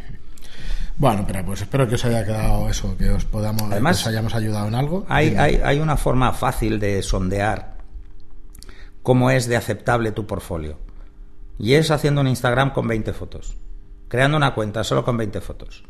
Bueno, 1.01 1.25
pero 1.27 1.43
pues 1.47 1.63
espero 1.63 1.89
que 1.89 1.95
os 1.95 2.05
haya 2.05 2.23
quedado 2.27 2.69
eso, 2.69 2.95
que 2.95 3.09
os 3.09 3.25
podamos, 3.25 3.63
Además, 3.73 4.07
hayamos 4.07 4.35
ayudado 4.35 4.69
en 4.69 4.75
algo. 4.75 5.07
Hay, 5.09 5.35
hay, 5.35 5.59
hay, 5.65 5.81
una 5.81 5.97
forma 5.97 6.31
fácil 6.35 6.79
de 6.79 7.03
sondear 7.03 7.79
cómo 9.03 9.31
es 9.31 9.49
de 9.49 9.57
aceptable 9.57 10.13
tu 10.13 10.27
portfolio. 10.27 10.77
Y 11.59 11.73
es 11.73 11.91
haciendo 11.91 12.21
un 12.21 12.27
Instagram 12.27 12.75
con 12.75 12.87
20 12.87 13.15
fotos. 13.15 13.57
Creando 14.09 14.37
una 14.37 14.53
cuenta 14.53 14.85
solo 14.85 15.03
con 15.03 15.17
20 15.17 15.41
fotos. 15.41 15.85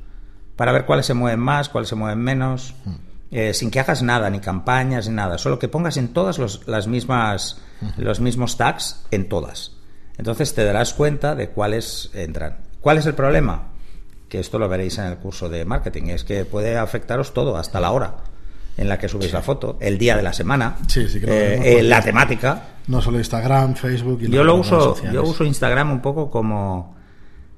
Para 0.54 0.70
ver 0.70 0.86
cuáles 0.86 1.06
se 1.06 1.14
mueven 1.14 1.40
más, 1.40 1.68
cuáles 1.68 1.88
se 1.88 1.96
mueven 1.96 2.20
menos. 2.20 2.76
Hmm. 2.84 2.94
Eh, 3.32 3.52
sin 3.52 3.72
que 3.72 3.80
hagas 3.80 4.04
nada, 4.04 4.30
ni 4.30 4.38
campañas, 4.38 5.08
ni 5.08 5.14
nada. 5.16 5.38
Solo 5.38 5.58
que 5.58 5.66
pongas 5.66 5.96
en 5.96 6.12
todas 6.12 6.38
los, 6.38 6.68
las 6.68 6.86
mismas, 6.86 7.60
los 7.96 8.20
mismos 8.20 8.56
tags, 8.56 9.04
en 9.10 9.28
todas. 9.28 9.72
Entonces 10.18 10.54
te 10.54 10.62
darás 10.62 10.94
cuenta 10.94 11.34
de 11.34 11.48
cuáles 11.48 12.10
entran. 12.14 12.58
¿Cuál 12.80 12.98
es 12.98 13.06
el 13.06 13.14
problema? 13.14 13.70
Que 14.30 14.38
esto 14.38 14.58
lo 14.58 14.68
veréis 14.68 14.96
en 14.98 15.06
el 15.06 15.16
curso 15.18 15.50
de 15.50 15.64
marketing, 15.66 16.04
es 16.04 16.24
que 16.24 16.46
puede 16.46 16.78
afectaros 16.78 17.34
todo, 17.34 17.56
hasta 17.58 17.80
la 17.80 17.90
hora 17.90 18.14
en 18.76 18.88
la 18.88 18.98
que 18.98 19.08
subís 19.08 19.32
la 19.32 19.42
foto, 19.42 19.76
el 19.80 19.98
día 19.98 20.16
de 20.16 20.22
la 20.22 20.32
semana, 20.32 20.76
eh, 20.96 21.60
eh, 21.62 21.82
la 21.82 22.00
temática. 22.00 22.62
No 22.86 23.02
solo 23.02 23.18
Instagram, 23.18 23.74
Facebook 23.74 24.22
y 24.22 24.30
Yo 24.30 24.44
lo 24.44 24.54
uso, 24.54 24.96
yo 25.12 25.24
uso 25.24 25.44
Instagram 25.44 25.90
un 25.90 26.00
poco 26.00 26.30
como 26.30 26.96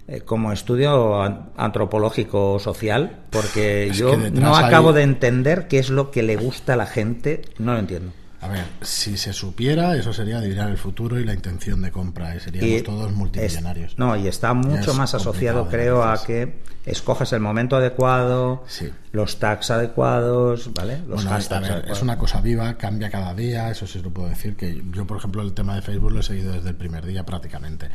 eh, 0.09 0.23
como 0.23 0.51
estudio 0.51 1.23
antropológico 1.57 2.59
social, 2.59 3.19
porque 3.31 3.91
yo 3.95 4.17
no 4.17 4.57
acabo 4.57 4.93
de 4.93 5.03
entender 5.03 5.69
qué 5.69 5.79
es 5.79 5.91
lo 5.91 6.11
que 6.11 6.25
le 6.25 6.37
gusta 6.37 6.73
a 6.73 6.77
la 6.77 6.87
gente, 6.87 7.43
no 7.59 7.75
lo 7.75 7.79
entiendo. 7.79 8.13
A 8.43 8.49
ver, 8.49 8.65
si 8.81 9.17
se 9.17 9.33
supiera, 9.33 9.95
eso 9.95 10.13
sería 10.13 10.39
adivinar 10.39 10.69
el 10.69 10.77
futuro 10.77 11.21
y 11.21 11.25
la 11.25 11.33
intención 11.33 11.81
de 11.81 11.93
compra, 11.93 12.35
y 12.35 12.41
seríamos 12.41 12.83
todos 12.83 13.13
multimillonarios. 13.13 13.97
no, 13.97 14.17
y 14.17 14.27
está 14.27 14.53
mucho 14.53 14.95
más 14.95 15.15
asociado, 15.15 15.69
creo, 15.69 16.03
a 16.03 16.21
que 16.21 16.61
escojas 16.85 17.33
el 17.33 17.39
momento 17.39 17.77
adecuado, 17.77 18.65
los 19.13 19.39
tags 19.39 19.71
adecuados, 19.71 20.73
¿vale? 20.75 21.03
Los 21.07 21.25
hashtags 21.25 21.89
Es 21.89 22.03
una 22.03 22.19
cosa 22.19 22.41
viva, 22.41 22.75
cambia 22.75 23.11
cada 23.11 23.33
día, 23.33 23.71
eso 23.71 23.87
sí 23.87 24.03
lo 24.03 24.11
puedo 24.11 24.29
decir, 24.29 24.57
que 24.57 24.83
yo, 24.91 25.07
por 25.07 25.19
ejemplo, 25.19 25.41
el 25.43 25.55
tema 25.55 25.77
de 25.77 25.83
Facebook 25.83 26.11
lo 26.11 26.19
he 26.19 26.25
seguido 26.25 26.53
desde 26.53 26.71
el 26.71 26.77
primer 26.77 27.07
día 27.07 27.25
prácticamente. 27.25 27.91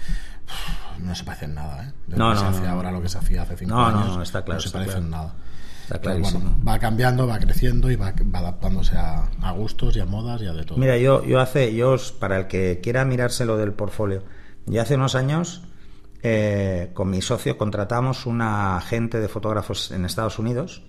no 1.00 1.14
se 1.14 1.26
parece 1.26 1.44
en 1.44 1.56
nada, 1.56 1.90
¿eh? 1.90 1.94
no, 2.08 2.34
no, 2.34 2.54
se 2.54 2.66
ahora 2.66 2.90
lo 2.90 3.02
que 3.02 3.10
se 3.10 3.18
hacía 3.18 3.42
hace 3.42 3.58
cinco 3.58 3.78
años. 3.78 4.16
No, 4.16 4.24
está 4.24 4.46
claro. 4.46 4.60
No 4.60 4.62
se 4.62 4.70
parece 4.70 5.00
en 5.00 5.10
nada 5.10 5.36
va 6.68 6.80
cambiando, 6.80 7.28
va 7.28 7.40
creciendo 7.40 7.90
y 7.90 7.96
va, 7.96 8.14
adaptándose 8.34 8.96
a, 8.98 9.52
gustos 9.52 9.96
y 9.96 10.00
a 10.00 10.06
modas 10.06 10.42
y 10.42 10.48
a 10.48 10.54
de 10.54 10.64
todo. 10.64 10.78
Mira, 10.78 10.98
yo, 10.98 11.24
yo 11.24 11.40
hace, 11.40 11.74
yo, 11.74 11.96
para 12.20 12.38
el 12.38 12.48
que 12.48 12.80
quiera 12.82 13.06
mirárselo 13.06 13.58
del 13.58 13.74
portfolio, 13.74 14.24
ya 14.66 14.82
hace 14.82 14.96
unos 14.96 15.16
años 15.16 15.64
eh, 16.24 16.92
con 16.94 17.10
mi 17.10 17.22
socio 17.22 17.58
contratamos 17.58 18.26
una 18.26 18.78
agente 18.78 19.20
de 19.20 19.28
fotógrafos 19.28 19.92
en 19.92 20.04
Estados 20.04 20.40
Unidos 20.40 20.84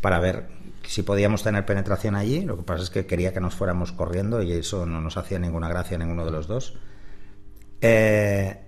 para 0.00 0.18
ver 0.18 0.48
si 0.84 1.02
podíamos 1.02 1.42
tener 1.42 1.64
penetración 1.64 2.14
allí. 2.14 2.42
Lo 2.42 2.56
que 2.56 2.62
pasa 2.62 2.82
es 2.82 2.90
que 2.90 3.06
quería 3.06 3.32
que 3.32 3.40
nos 3.40 3.54
fuéramos 3.54 3.92
corriendo 3.92 4.42
y 4.42 4.52
eso 4.52 4.84
no 4.84 5.00
nos 5.00 5.16
hacía 5.16 5.38
ninguna 5.38 5.68
gracia 5.68 5.96
a 5.96 6.00
ninguno 6.00 6.24
de 6.24 6.30
los 6.30 6.46
dos. 6.46 6.78
Eh, 7.80 8.60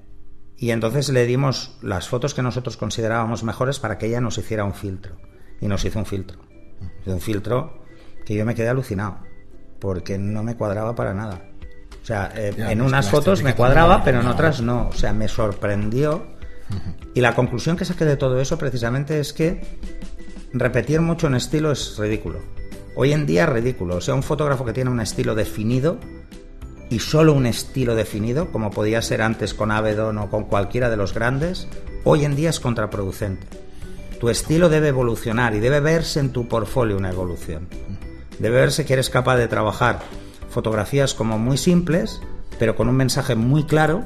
y 0.57 0.71
entonces 0.71 1.09
le 1.09 1.27
dimos 1.27 1.77
las 1.83 2.09
fotos 2.09 2.35
que 2.35 2.43
nosotros 2.43 2.77
considerábamos 2.77 3.43
mejores 3.43 3.79
para 3.79 3.99
que 3.99 4.07
ella 4.07 4.21
nos 4.21 4.39
hiciera 4.39 4.65
un 4.65 4.75
filtro 4.75 5.17
y 5.61 5.67
nos 5.67 5.85
hizo 5.85 5.99
un 5.99 6.07
filtro. 6.07 6.39
un 7.07 7.21
filtro 7.21 7.83
que 8.25 8.35
yo 8.35 8.45
me 8.45 8.55
quedé 8.55 8.69
alucinado, 8.69 9.19
porque 9.79 10.19
no 10.19 10.43
me 10.43 10.57
cuadraba 10.57 10.95
para 10.95 11.15
nada. 11.15 11.43
O 12.03 12.07
sea, 12.07 12.33
eh, 12.35 12.55
en 12.57 12.81
unas 12.81 13.11
fotos 13.11 13.43
me 13.43 13.55
cuadraba, 13.55 14.03
pero 14.05 14.21
en 14.21 14.27
otras 14.27 14.61
no. 14.61 14.89
O 14.89 14.93
sea, 14.93 15.13
me 15.13 15.29
sorprendió. 15.29 16.27
Y 17.15 17.21
la 17.21 17.35
conclusión 17.35 17.77
que 17.77 17.85
saqué 17.85 18.05
de 18.05 18.17
todo 18.17 18.41
eso 18.41 18.57
precisamente 18.57 19.19
es 19.19 19.33
que 19.33 19.61
repetir 20.53 21.01
mucho 21.01 21.27
en 21.27 21.35
estilo 21.35 21.73
es 21.73 21.97
ridículo. 21.99 22.39
Hoy 22.95 23.13
en 23.13 23.27
día 23.27 23.45
es 23.45 23.51
ridículo. 23.51 23.97
O 23.97 24.01
sea, 24.01 24.15
un 24.15 24.23
fotógrafo 24.23 24.65
que 24.65 24.73
tiene 24.73 24.91
un 24.91 25.01
estilo 25.01 25.35
definido 25.35 25.99
y 26.89 26.99
solo 26.99 27.33
un 27.35 27.47
estilo 27.47 27.95
definido, 27.95 28.51
como 28.51 28.71
podía 28.71 29.03
ser 29.03 29.23
antes 29.23 29.55
con 29.55 29.71
Avedon 29.71 30.19
o 30.19 30.31
con 30.31 30.45
cualquiera 30.45 30.91
de 30.91 30.97
los 30.97 31.15
grandes, 31.15 31.69
hoy 32.05 32.25
en 32.25 32.35
día 32.35 32.51
es 32.51 32.61
contraproducente. 32.61 33.47
Tu 34.21 34.29
estilo 34.29 34.69
debe 34.69 34.89
evolucionar 34.89 35.55
y 35.55 35.61
debe 35.61 35.81
verse 35.81 36.21
en 36.21 36.31
tu 36.31 36.47
portfolio 36.47 36.99
una 36.99 37.11
evolución. 37.11 37.69
Debe 38.39 38.61
verse 38.61 38.85
que 38.85 38.93
eres 38.93 39.09
capaz 39.09 39.39
de 39.39 39.49
trabajar 39.49 40.01
fotografías 40.51 41.15
como 41.15 41.39
muy 41.39 41.57
simples, 41.57 42.21
pero 42.59 42.77
con 42.77 42.89
un 42.89 42.97
mensaje 42.97 43.35
muy 43.35 43.65
claro, 43.65 44.05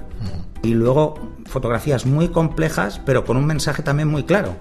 y 0.63 0.75
luego 0.75 1.15
fotografías 1.47 2.07
muy 2.07 2.29
complejas, 2.29 3.01
pero 3.05 3.25
con 3.25 3.37
un 3.37 3.47
mensaje 3.47 3.83
también 3.83 4.09
muy 4.09 4.23
claro. 4.23 4.55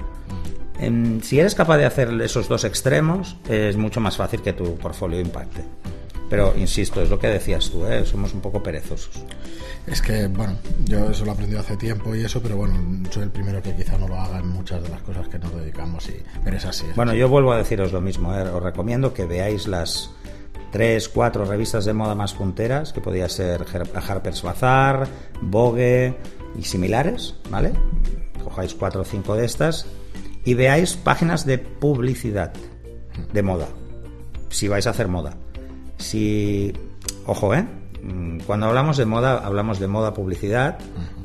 si 1.21 1.39
eres 1.39 1.53
capaz 1.53 1.77
de 1.77 1.85
hacer 1.85 2.09
esos 2.21 2.49
dos 2.49 2.63
extremos, 2.63 3.37
es 3.47 3.77
mucho 3.77 4.01
más 4.01 4.17
fácil 4.17 4.41
que 4.41 4.53
tu 4.53 4.75
portfolio 4.77 5.19
impacte. 5.19 5.63
Pero 6.33 6.51
insisto, 6.57 6.99
es 6.99 7.11
lo 7.11 7.19
que 7.19 7.27
decías 7.27 7.69
tú, 7.69 7.85
¿eh? 7.85 8.03
somos 8.07 8.33
un 8.33 8.41
poco 8.41 8.63
perezosos. 8.63 9.23
Es 9.85 10.01
que, 10.01 10.25
bueno, 10.25 10.57
yo 10.83 11.11
eso 11.11 11.25
lo 11.25 11.29
he 11.29 11.33
aprendido 11.35 11.59
hace 11.59 11.77
tiempo 11.77 12.15
y 12.15 12.25
eso, 12.25 12.41
pero 12.41 12.57
bueno, 12.57 12.73
soy 13.11 13.21
el 13.21 13.29
primero 13.29 13.61
que 13.61 13.75
quizá 13.75 13.99
no 13.99 14.07
lo 14.07 14.19
haga 14.19 14.39
en 14.39 14.47
muchas 14.47 14.81
de 14.81 14.89
las 14.89 15.03
cosas 15.03 15.27
que 15.27 15.37
nos 15.37 15.53
dedicamos, 15.53 16.09
y, 16.09 16.15
pero 16.43 16.57
es 16.57 16.65
así. 16.65 16.87
bueno, 16.95 17.13
yo 17.13 17.29
vuelvo 17.29 17.53
a 17.53 17.59
deciros 17.59 17.91
lo 17.91 18.01
mismo, 18.01 18.35
¿eh? 18.35 18.41
os 18.49 18.63
recomiendo 18.63 19.13
que 19.13 19.27
veáis 19.27 19.67
las 19.67 20.09
tres, 20.71 21.07
cuatro 21.07 21.45
revistas 21.45 21.85
de 21.85 21.93
moda 21.93 22.15
más 22.15 22.33
punteras, 22.33 22.93
que 22.93 22.99
podía 22.99 23.29
ser 23.29 23.63
Harper's 23.93 24.41
Bazaar, 24.41 25.07
Vogue 25.39 26.17
y 26.57 26.63
similares, 26.63 27.35
¿vale? 27.51 27.73
Cojáis 28.43 28.73
cuatro 28.73 29.01
o 29.01 29.05
cinco 29.05 29.35
de 29.35 29.45
estas 29.45 29.85
y 30.45 30.55
veáis 30.55 30.95
páginas 30.95 31.45
de 31.45 31.59
publicidad 31.59 32.53
de 33.31 33.43
moda, 33.43 33.67
si 34.49 34.67
vais 34.67 34.87
a 34.87 34.89
hacer 34.89 35.07
moda. 35.07 35.37
Si, 36.03 36.73
ojo, 37.25 37.53
¿eh? 37.55 37.65
Mm, 38.03 38.39
cuando 38.41 38.67
hablamos 38.67 38.97
de 38.97 39.05
moda, 39.05 39.41
hablamos 39.43 39.79
de 39.79 39.87
moda 39.87 40.13
publicidad, 40.13 40.77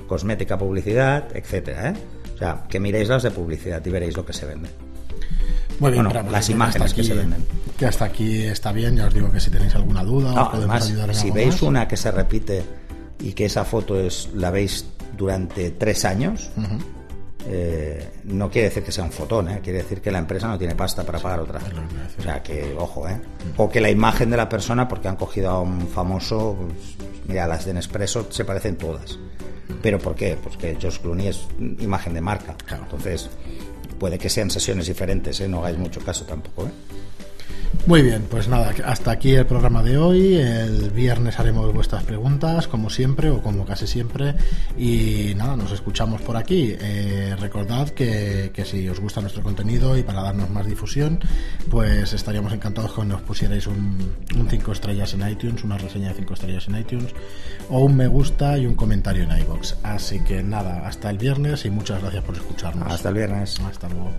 cosmética 0.07 0.57
publicidad, 0.57 1.25
etcétera, 1.37 1.91
¿eh? 1.91 1.95
O 2.35 2.39
sea, 2.39 2.65
que 2.69 2.79
miréis 2.79 3.09
las 3.09 3.25
de 3.25 3.33
publicidad 3.33 3.85
y 3.85 3.91
veréis 3.91 4.17
lo 4.17 4.25
que 4.25 4.33
se 4.33 4.47
vende. 4.47 4.69
Muy 5.81 5.93
las 6.31 6.51
imágenes 6.51 6.95
que 6.95 7.05
se 7.05 7.15
venden. 7.15 7.45
Que 7.77 7.87
hasta 7.87 8.05
aquí 8.05 8.43
está 8.43 8.73
bien, 8.73 8.97
ya 8.97 9.07
os 9.07 9.15
digo 9.15 9.31
que 9.31 9.41
si 9.41 9.51
tenéis 9.51 9.75
alguna 9.75 10.05
duda, 10.05 10.43
os 10.43 10.49
podemos 10.49 10.87
ayudar 10.87 11.09
en 11.09 11.15
Si 11.15 11.31
veis 11.31 11.63
una 11.63 11.87
que 11.87 11.97
se 11.97 12.11
repite 12.11 12.65
y 13.21 13.33
que 13.33 13.47
esa 13.47 13.65
foto 13.65 13.99
es 13.99 14.29
la 14.35 14.51
veis 14.51 14.87
durante 15.17 15.73
tres 15.73 16.05
años, 16.05 16.51
eh, 17.51 18.11
no 18.25 18.51
quiere 18.51 18.69
decir 18.69 18.83
que 18.83 18.93
sea 18.93 19.05
un 19.05 19.13
fotón, 19.13 19.49
¿eh? 19.49 19.61
quiere 19.63 19.79
decir 19.79 20.03
que 20.03 20.11
la 20.11 20.19
empresa 20.19 20.49
no 20.49 20.59
tiene 20.59 20.75
pasta 20.75 21.05
para 21.05 21.19
pagar 21.19 21.41
otra. 21.41 21.61
O 22.19 22.23
sea, 22.23 22.43
que 22.43 22.75
ojo, 22.79 23.09
¿eh? 23.09 23.19
O 23.57 23.71
que 23.71 23.81
la 23.81 23.91
imagen 23.91 24.29
de 24.29 24.37
la 24.37 24.49
persona, 24.49 24.87
porque 24.87 25.09
han 25.09 25.17
cogido 25.17 25.51
a 25.51 25.61
un 25.61 25.89
famoso, 25.89 26.57
pues, 26.61 26.97
mira, 27.27 27.47
las 27.47 27.65
de 27.65 27.73
Nespresso 27.73 28.27
se 28.31 28.45
parecen 28.45 28.77
todas. 28.77 29.19
¿Pero 29.81 29.99
por 29.99 30.15
qué? 30.15 30.37
Pues 30.43 30.57
que 30.57 30.77
George 30.79 31.01
Clooney 31.01 31.29
es 31.29 31.47
imagen 31.79 32.13
de 32.13 32.21
marca. 32.21 32.55
Entonces, 32.71 33.31
puede 33.99 34.19
que 34.19 34.29
sean 34.29 34.51
sesiones 34.51 34.87
diferentes, 34.87 35.41
¿eh? 35.41 35.49
no 35.49 35.61
hagáis 35.61 35.79
mucho 35.79 36.01
caso 36.01 36.25
tampoco. 36.27 36.67
¿eh? 36.67 36.71
Muy 37.87 38.03
bien, 38.03 38.27
pues 38.29 38.49
nada, 38.49 38.75
hasta 38.85 39.11
aquí 39.13 39.35
el 39.35 39.47
programa 39.47 39.83
de 39.83 39.97
hoy. 39.97 40.35
El 40.35 40.91
viernes 40.91 41.39
haremos 41.39 41.73
vuestras 41.73 42.05
preguntas, 42.05 42.69
como 42.69 42.91
siempre 42.91 43.31
o 43.31 43.41
como 43.41 43.65
casi 43.65 43.87
siempre. 43.87 44.35
Y 44.77 45.33
nada, 45.37 45.57
nos 45.57 45.73
escuchamos 45.73 46.21
por 46.21 46.37
aquí. 46.37 46.75
Eh, 46.79 47.35
recordad 47.41 47.89
que, 47.89 48.53
si 48.67 48.87
os 48.89 49.01
gusta 49.01 49.23
nuestro 49.23 49.43
contenido 49.43 49.97
y 49.97 50.03
para 50.03 50.23
darnos 50.23 50.51
más 50.51 50.67
difusión, 50.67 51.19
pues 51.71 52.13
estaríamos 52.13 52.53
encantados 52.53 52.93
con 52.93 53.09
nos 53.09 53.23
pusierais 53.23 53.67
un 53.67 54.13
5 54.51 54.73
estrellas 54.73 55.15
en 55.15 55.27
iTunes, 55.27 55.65
una 55.65 55.79
reseña 55.79 56.09
de 56.09 56.15
5 56.15 56.35
estrellas 56.35 56.69
en 56.69 56.77
iTunes, 56.77 57.15
o 57.71 57.81
un 57.81 57.97
me 57.97 58.07
gusta 58.07 58.59
y 58.59 58.67
un 58.67 58.75
comentario 58.75 59.23
en 59.25 59.31
iBox. 59.41 59.77
Así 59.83 60.21
que 60.21 60.43
nada, 60.43 60.87
hasta 60.87 61.09
el 61.09 61.17
viernes 61.17 61.65
y 61.65 61.71
muchas 61.71 62.03
gracias 62.03 62.23
por 62.23 62.35
escucharnos. 62.35 62.93
Hasta 62.93 63.09
el 63.09 63.15
viernes. 63.15 63.59
Hasta 63.61 63.89
luego. 63.89 64.13